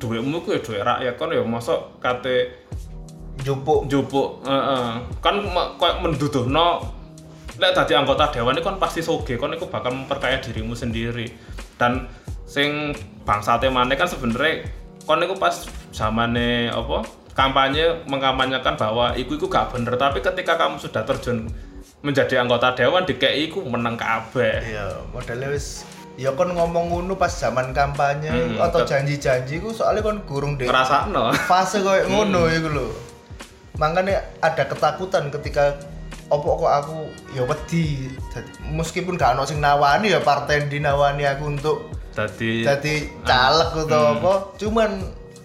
[0.00, 1.14] duitmu ku ya duit rakyat.
[1.16, 2.66] Kon ya masuk kate
[3.38, 4.98] Jupuk jupuk heeh.
[5.22, 6.82] kan me- kayak menduduhno
[7.54, 11.30] lek dadi anggota dewan itu kan pasti soge kon iku bakal memperkaya dirimu sendiri.
[11.78, 12.10] Dan
[12.50, 12.90] sing
[13.22, 14.66] bangsate maneh kan sebenarnya
[15.06, 17.06] kon iku pas zamane apa
[17.38, 19.94] kampanye mengkampanyekan bahwa iku iku gak bener.
[19.94, 21.46] Tapi ketika kamu sudah terjun
[22.02, 24.66] menjadi anggota dewan DKI iku menang kabeh.
[24.66, 25.86] Iya, modelnya wis
[26.18, 30.66] ya kon ngomong ngono pas zaman kampanye Hmm, atau janji-janji ku soalnya kon gurung deh
[30.66, 32.10] ngerasakno fase koyo Hmm.
[32.12, 32.86] ngono iku lho.
[33.78, 35.78] Makanya ada ketakutan ketika
[36.26, 36.98] opo kok aku
[37.32, 38.10] ya wedi
[38.68, 41.78] meskipun gak ono sing nawani ya partai yang dinawani aku untuk
[42.12, 44.14] dadi jadi caleg atau Hmm.
[44.18, 44.90] apa cuman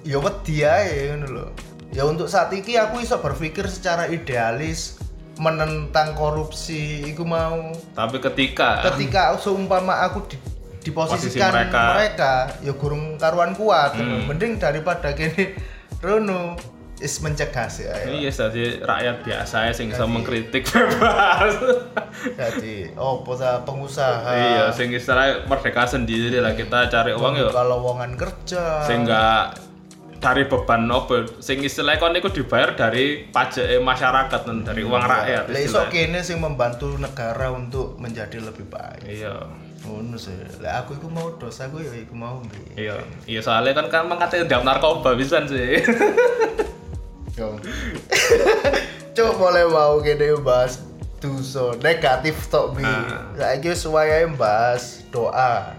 [0.01, 1.45] ya wedi ae ngono lho.
[1.93, 4.97] Ya untuk saat ini aku bisa berpikir secara idealis
[5.37, 10.37] menentang korupsi iku mau tapi ketika ketika seumpama aku di,
[10.83, 11.83] diposisikan Posisi mereka.
[11.93, 12.33] mereka.
[12.59, 14.27] ya gurung karuan kuat Hmm.
[14.27, 15.55] mending daripada kene
[16.03, 16.59] Rono
[16.99, 17.95] is mencegah sih ya.
[18.05, 21.51] Iya, jadi rakyat biasa ya sing bisa mengkritik bebas.
[22.29, 24.23] Jadi opo ta pengusaha.
[24.29, 28.83] iya, sing istilahnya merdeka sendiri lah kita cari uang ya kalau lowongan kerja.
[28.83, 29.51] sehingga
[30.17, 35.43] dari beban apa sing istilahnya kon iku dibayar dari pajak masyarakat dan dari uang rakyat
[35.45, 39.03] Lah iso kene sing membantu negara untuk menjadi lebih baik.
[39.05, 39.35] iya
[39.83, 40.35] Ngono sih.
[40.63, 42.39] Lah aku iku mau dosa aku ya iku mau
[42.79, 45.83] iya iya soalnya kan kan mengatakan diam narkoba bisa sih
[47.33, 47.57] Yo.
[49.17, 50.85] Cuk mulai mau kene bahas
[51.17, 52.85] dosa negatif tok bi.
[52.85, 53.33] Ah.
[53.33, 55.73] Saiki wis wayahe bahas doa.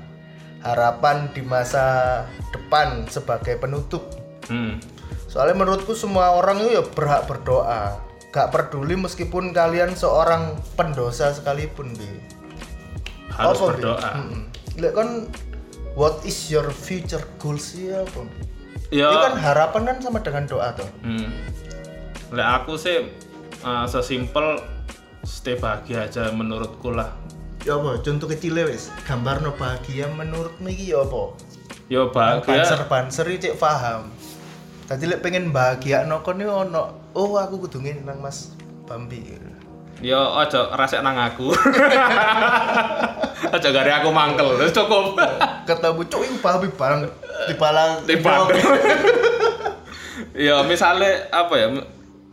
[0.64, 4.02] Harapan di masa depan sebagai penutup.
[4.50, 4.80] hmm.
[5.28, 7.98] Soalnya menurutku semua orang itu ya berhak berdoa.
[8.34, 12.33] Gak peduli meskipun kalian seorang pendosa sekalipun, Bi.
[13.34, 14.42] Harus Apa, berdoa Mm-mm.
[14.78, 15.08] Lek kan
[15.94, 18.22] what is your future goals ya apa?
[18.90, 20.88] ya Itu kan harapan kan sama dengan doa tuh.
[21.02, 21.28] hmm.
[22.34, 23.10] Lek aku sih
[23.60, 24.58] eh, sesimpel
[25.24, 27.10] stay bahagia aja menurutku lah
[27.64, 27.96] Ya apa?
[28.04, 28.92] Contoh kecil wis.
[29.08, 31.32] Gambar no bahagia menurutmu iki ya apa?
[31.88, 34.12] yo bahagia Banser-banser iki cek paham.
[34.84, 37.08] Tadi lek pengen bahagia no kon ono.
[37.16, 38.52] Oh aku kudu ngene nang Mas
[38.84, 39.24] Bambi.
[40.00, 41.54] Yo ojo rasek nang aku
[43.54, 45.14] ojo gari aku mangkel terus cukup
[45.64, 47.00] Ketemu cuk iku Bambi barang
[47.48, 48.52] dibalang Timbang.
[50.46, 51.66] ya misalnya apa ya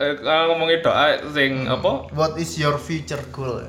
[0.02, 3.62] eh, kalau ngomongin doa sing apa What is your future goal?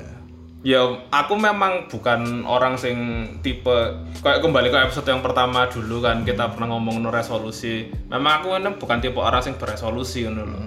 [0.64, 0.80] ya
[1.12, 2.96] aku memang bukan orang sing
[3.44, 8.40] tipe kayak kembali ke episode yang pertama dulu kan kita pernah ngomong no resolusi memang
[8.40, 10.60] aku ini bukan tipe orang sing beresolusi ngono lho.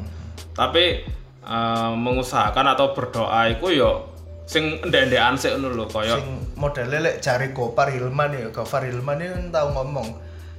[0.53, 1.01] tapi
[1.47, 4.17] eh, mengusahakan atau berdoa itu yo
[4.47, 9.19] sing ndek-ndekan sik ngono lho kaya Sing modelnya lek cari Gopar Hilman ya, Gopar Hilman
[9.19, 10.07] ini kan tahu ngomong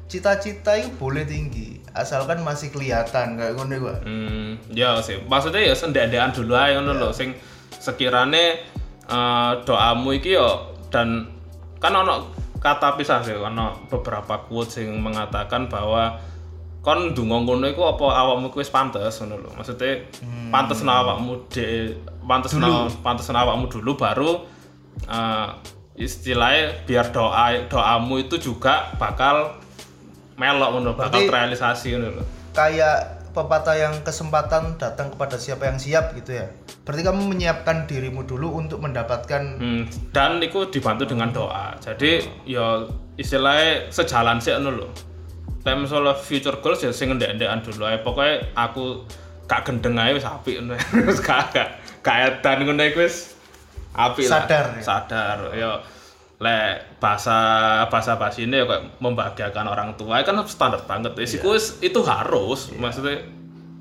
[0.08, 3.96] cita-cita itu boleh tinggi asalkan masih kelihatan kayak ngono gua.
[4.04, 5.20] Hmm, ya sih.
[5.24, 7.32] Maksudnya ya sendek-ndekan dulu aja ngono lho sing
[7.80, 8.60] sekirane
[9.08, 11.32] eh, doamu iki yo dan
[11.80, 12.28] kan ono
[12.60, 16.18] kata pisah sih ono beberapa quote sing mengatakan bahwa
[16.82, 19.50] kon ndonga ngono iku apa awakmu wis pantes ngono lho.
[19.58, 20.06] Maksudnya
[20.54, 22.54] pantes na awakmu de pantes
[23.02, 24.46] pantes awakmu dulu baru
[25.08, 25.48] eh,
[25.98, 29.58] istilahnya biar doa doamu itu juga bakal
[30.38, 32.24] melok ngono, bakal terrealisasi ngono lho.
[32.54, 36.46] Kayak pepatah yang kesempatan datang kepada siapa yang siap gitu ya.
[36.86, 41.76] Berarti kamu menyiapkan dirimu dulu untuk mendapatkan Hmm, dan itu dibantu dengan doa.
[41.78, 42.86] Jadi ya
[43.20, 44.88] istilahnya sejalan sih anu lho.
[45.64, 48.00] Nek misalnya future goals ya sing ndek-ndekan dulu ae.
[48.00, 49.04] Pokoknya aku
[49.44, 50.76] gak gendeng ae wis apik ngono.
[51.08, 51.52] Wis gak
[52.00, 53.36] gak edan ngono iku wis
[53.92, 54.44] apik lah.
[54.44, 54.82] Sadar ya?
[54.84, 55.38] Sadar.
[55.56, 55.70] Ya
[56.38, 57.34] lek bahasa
[57.90, 61.12] bahasa bahasa ini ya kayak membahagiakan orang tua kan standar banget.
[61.18, 63.24] Wis iku wis- itu harus maksudnya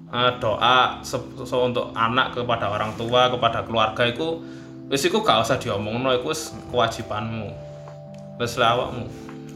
[0.08, 4.40] eh, doa se- se- untuk anak kepada orang tua kepada keluarga itu
[4.88, 7.52] wis iku gak usah diomongno iku wis kewajibanmu
[8.40, 9.06] wis awakmu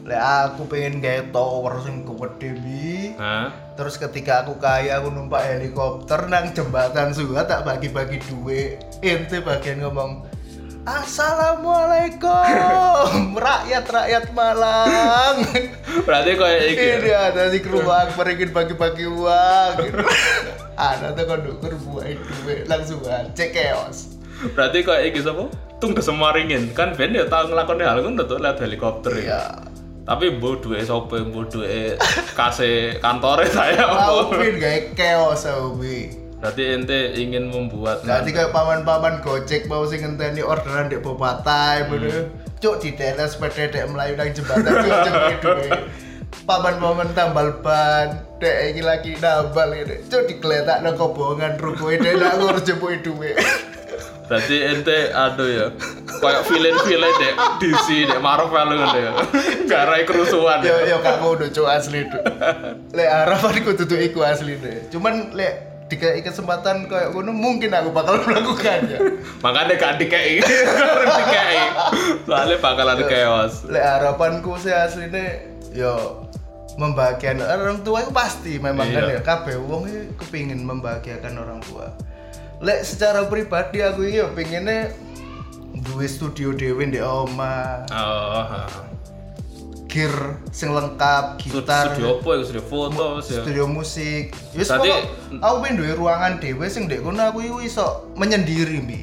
[0.02, 3.14] lek aku pengen gawe tower sing gede bi.
[3.78, 8.82] Terus ketika aku kaya aku numpak helikopter nang jembatan Suha tak bagi-bagi duit.
[8.98, 10.26] Ente bagian ngomong
[10.82, 15.46] Assalamualaikum rakyat-rakyat Malang.
[16.10, 16.98] berarti kayak iki ya?
[16.98, 19.72] Ini ada di rumah aku ingin bagi-bagi uang.
[19.78, 20.02] Gitu.
[20.90, 24.18] ada tuh kondukur buat duit langsung aja chaos.
[24.58, 25.46] berarti kayak iki sapa
[25.78, 25.94] tung
[26.34, 29.71] ringin kan ben ya tau nglakoni hal ngono tuh lihat helikopter ya Ya.
[30.02, 31.94] Tapi mbok duwe sapa mbok duwe
[32.38, 33.86] kase kantore saya
[34.34, 35.46] pin kayak chaos
[35.78, 36.10] bi.
[36.42, 42.34] berarti ente ingin membuat Jadi kayak paman-paman gojek mau sing ngenteni orderan dek bobatai bener.
[42.58, 45.70] Cuk di daerah sepeda dek melayu nang jembatan cuk cuk.
[46.50, 50.02] Paman-paman tambal ban dek iki lagi nambal ini.
[50.10, 53.38] Cuk digeletak nang kobongan rukoe dek nak ngurus jemput duwe.
[54.32, 55.66] berarti ente aduh ya
[56.22, 59.12] kayak villain-villain dek DC dek Marvel ngono ya
[59.66, 62.22] garai kerusuhan Yo ya yo kamu udah cuk asli tuh.
[62.90, 64.86] Lek harapanku tutup iku asli deh.
[64.88, 65.54] Cuman lek
[65.90, 68.96] dikasih kesempatan kayak ngono mungkin aku bakal melakukannya.
[69.44, 71.58] makanya gak dikei dikei
[72.24, 76.24] soalnya bakalan chaos lek harapanku sih aslinya yo
[76.80, 79.18] membahagiakan orang tua itu pasti memang kan Iya.
[79.18, 79.84] ya kabeh wong
[80.16, 81.92] kepingin membahagiakan orang tua
[82.64, 84.96] lek secara pribadi aku yo pengennya
[85.82, 87.82] duwe studio dewe di oma.
[87.90, 88.46] Oh
[89.92, 91.92] gear sing lengkap gitar.
[91.92, 92.42] studio apa ya?
[92.48, 94.32] Studio foto ya studio musik.
[94.56, 94.88] Wis Tadi-
[95.36, 99.00] aku pengen duwe ruangan dewe sing ndek kono aku iku iso menyendiri bi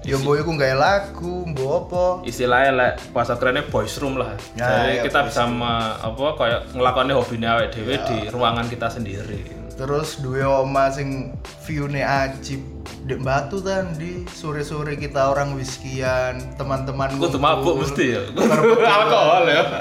[0.00, 2.04] Ya mbok iku gawe lagu, mbok apa?
[2.24, 4.32] istilahnya lek bahasa kerennya boys room lah.
[4.56, 8.02] Ya, jadi ya, kita bisa me- apa kayak ngelakoni hobinya awake dhewe Ya.
[8.08, 9.44] di ruangan kita sendiri
[9.80, 11.32] Terus duwe oma sing
[11.64, 12.60] view-ne ajib
[13.08, 17.40] di batu kan di sore-sore kita orang whiskyan, teman-teman Kudu ngumpul.
[17.40, 18.22] mabuk mesti ya.
[19.00, 19.62] Alkohol ya.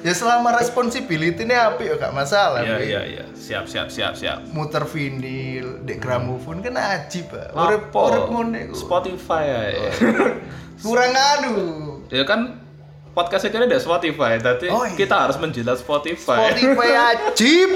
[0.00, 2.64] Ya selama responsibility ini apik ya gak masalah.
[2.64, 3.24] Iya iya iya.
[3.36, 4.48] Siap siap siap siap.
[4.48, 7.52] Muter vinil, dek gramophone kan ajib, Pak.
[7.52, 8.72] Urip urip ngono.
[8.72, 9.60] Spotify ya.
[10.84, 11.54] Kurang anu.
[12.08, 12.64] ya kan
[13.10, 14.36] podcast ini ada Spotify.
[14.36, 14.94] Tapi Oh, iya.
[14.94, 16.50] kita harus menjilat Spotify.
[16.50, 17.70] Spotify ajib.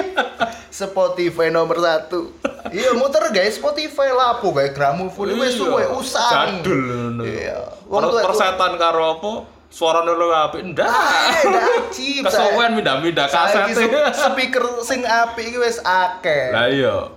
[0.68, 2.35] Spotify nomor satu.
[2.66, 5.59] Iya muter guys Spotify lapo guys gramophone wis Iya.
[5.59, 6.32] suwe usang.
[6.61, 7.22] Jadul ngono.
[7.22, 7.59] Iya.
[7.85, 9.32] Per Wong persetan karo apa?
[9.68, 10.87] Suara lu apik ndak.
[10.87, 11.35] Ah,
[11.82, 12.22] ajib.
[12.26, 13.66] Kesuwen mindah-mindah kaset.
[13.66, 16.55] Saiki se- speaker sing apik iki wis akeh.
[16.55, 17.11] Lah iya.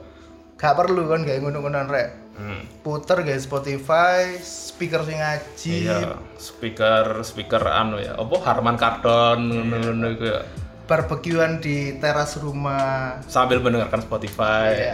[0.58, 2.27] Gak perlu kan kayak ngono-ngono rek.
[2.38, 2.62] Hmm.
[2.86, 5.90] Puter guys Spotify, speaker sing ajib.
[5.90, 8.14] Iya, speaker speaker anu ya.
[8.14, 10.42] Apa Harman Kardon ngono-ngono iku ya.
[10.88, 14.72] Barbekyuan di teras rumah, Sambil mendengarkan Spotify.
[14.72, 14.94] Iya.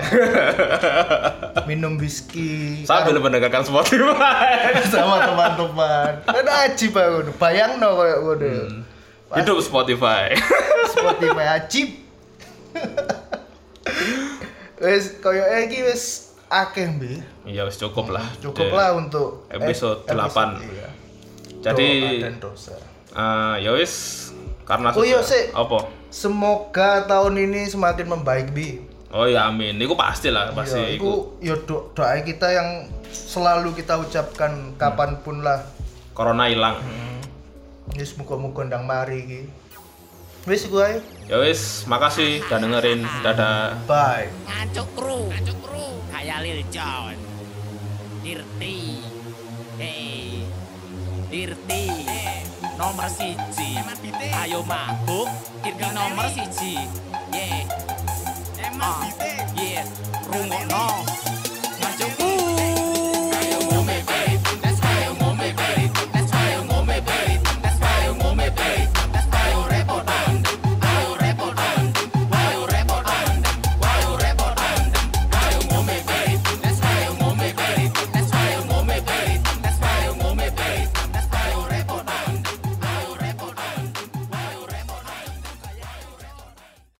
[1.70, 4.74] minum whisky Sambil mendengarkan Spotify.
[4.90, 6.12] sama teman-teman.
[6.26, 7.30] Kan ajib aku.
[7.38, 8.50] Bayangno koyo ngono.
[8.50, 8.82] Hmm.
[9.38, 10.34] Hidup Spotify.
[10.96, 11.90] Spotify ajib.
[14.82, 17.14] wis koyo iki wis akeh mbi.
[17.44, 18.24] Iya, wis cukup lah.
[18.38, 20.62] Cukup Eh, lah untuk episode ep- 8.
[20.62, 20.90] iya.
[21.62, 21.90] Jadi
[22.20, 22.76] dan dosa.
[23.10, 24.30] eh, ya wis
[24.64, 25.52] karena Oh iya, sik.
[25.52, 25.90] apa?
[26.08, 28.80] Semoga tahun ini semakin membaik bi.
[29.10, 29.78] Oh ya amin.
[29.78, 31.38] Iku pasti lah, pasti Iya, iku.
[31.40, 32.70] yo do, doa kita yang
[33.08, 35.62] selalu kita ucapkan kapan pun lah.
[36.12, 36.78] Corona hilang.
[37.92, 39.42] Wis muga-muga ndang mari iki.
[40.44, 41.00] Wis ae.
[41.32, 43.08] Ya wis, makasih udah dengerin.
[43.24, 43.80] Dadah.
[43.88, 44.28] Bye.
[44.44, 45.88] Ngancuk kru, ngancuk kru.
[46.12, 47.16] Kayak Lil Jon.
[48.20, 49.08] Dirti.
[49.80, 50.44] Hey.
[51.32, 51.84] Dirti.
[52.76, 53.80] Nomor siji.
[54.36, 55.32] Ayo mabuk.
[55.64, 56.76] Dirti nomor siji.
[57.32, 57.64] Yeah.
[58.60, 59.14] Emang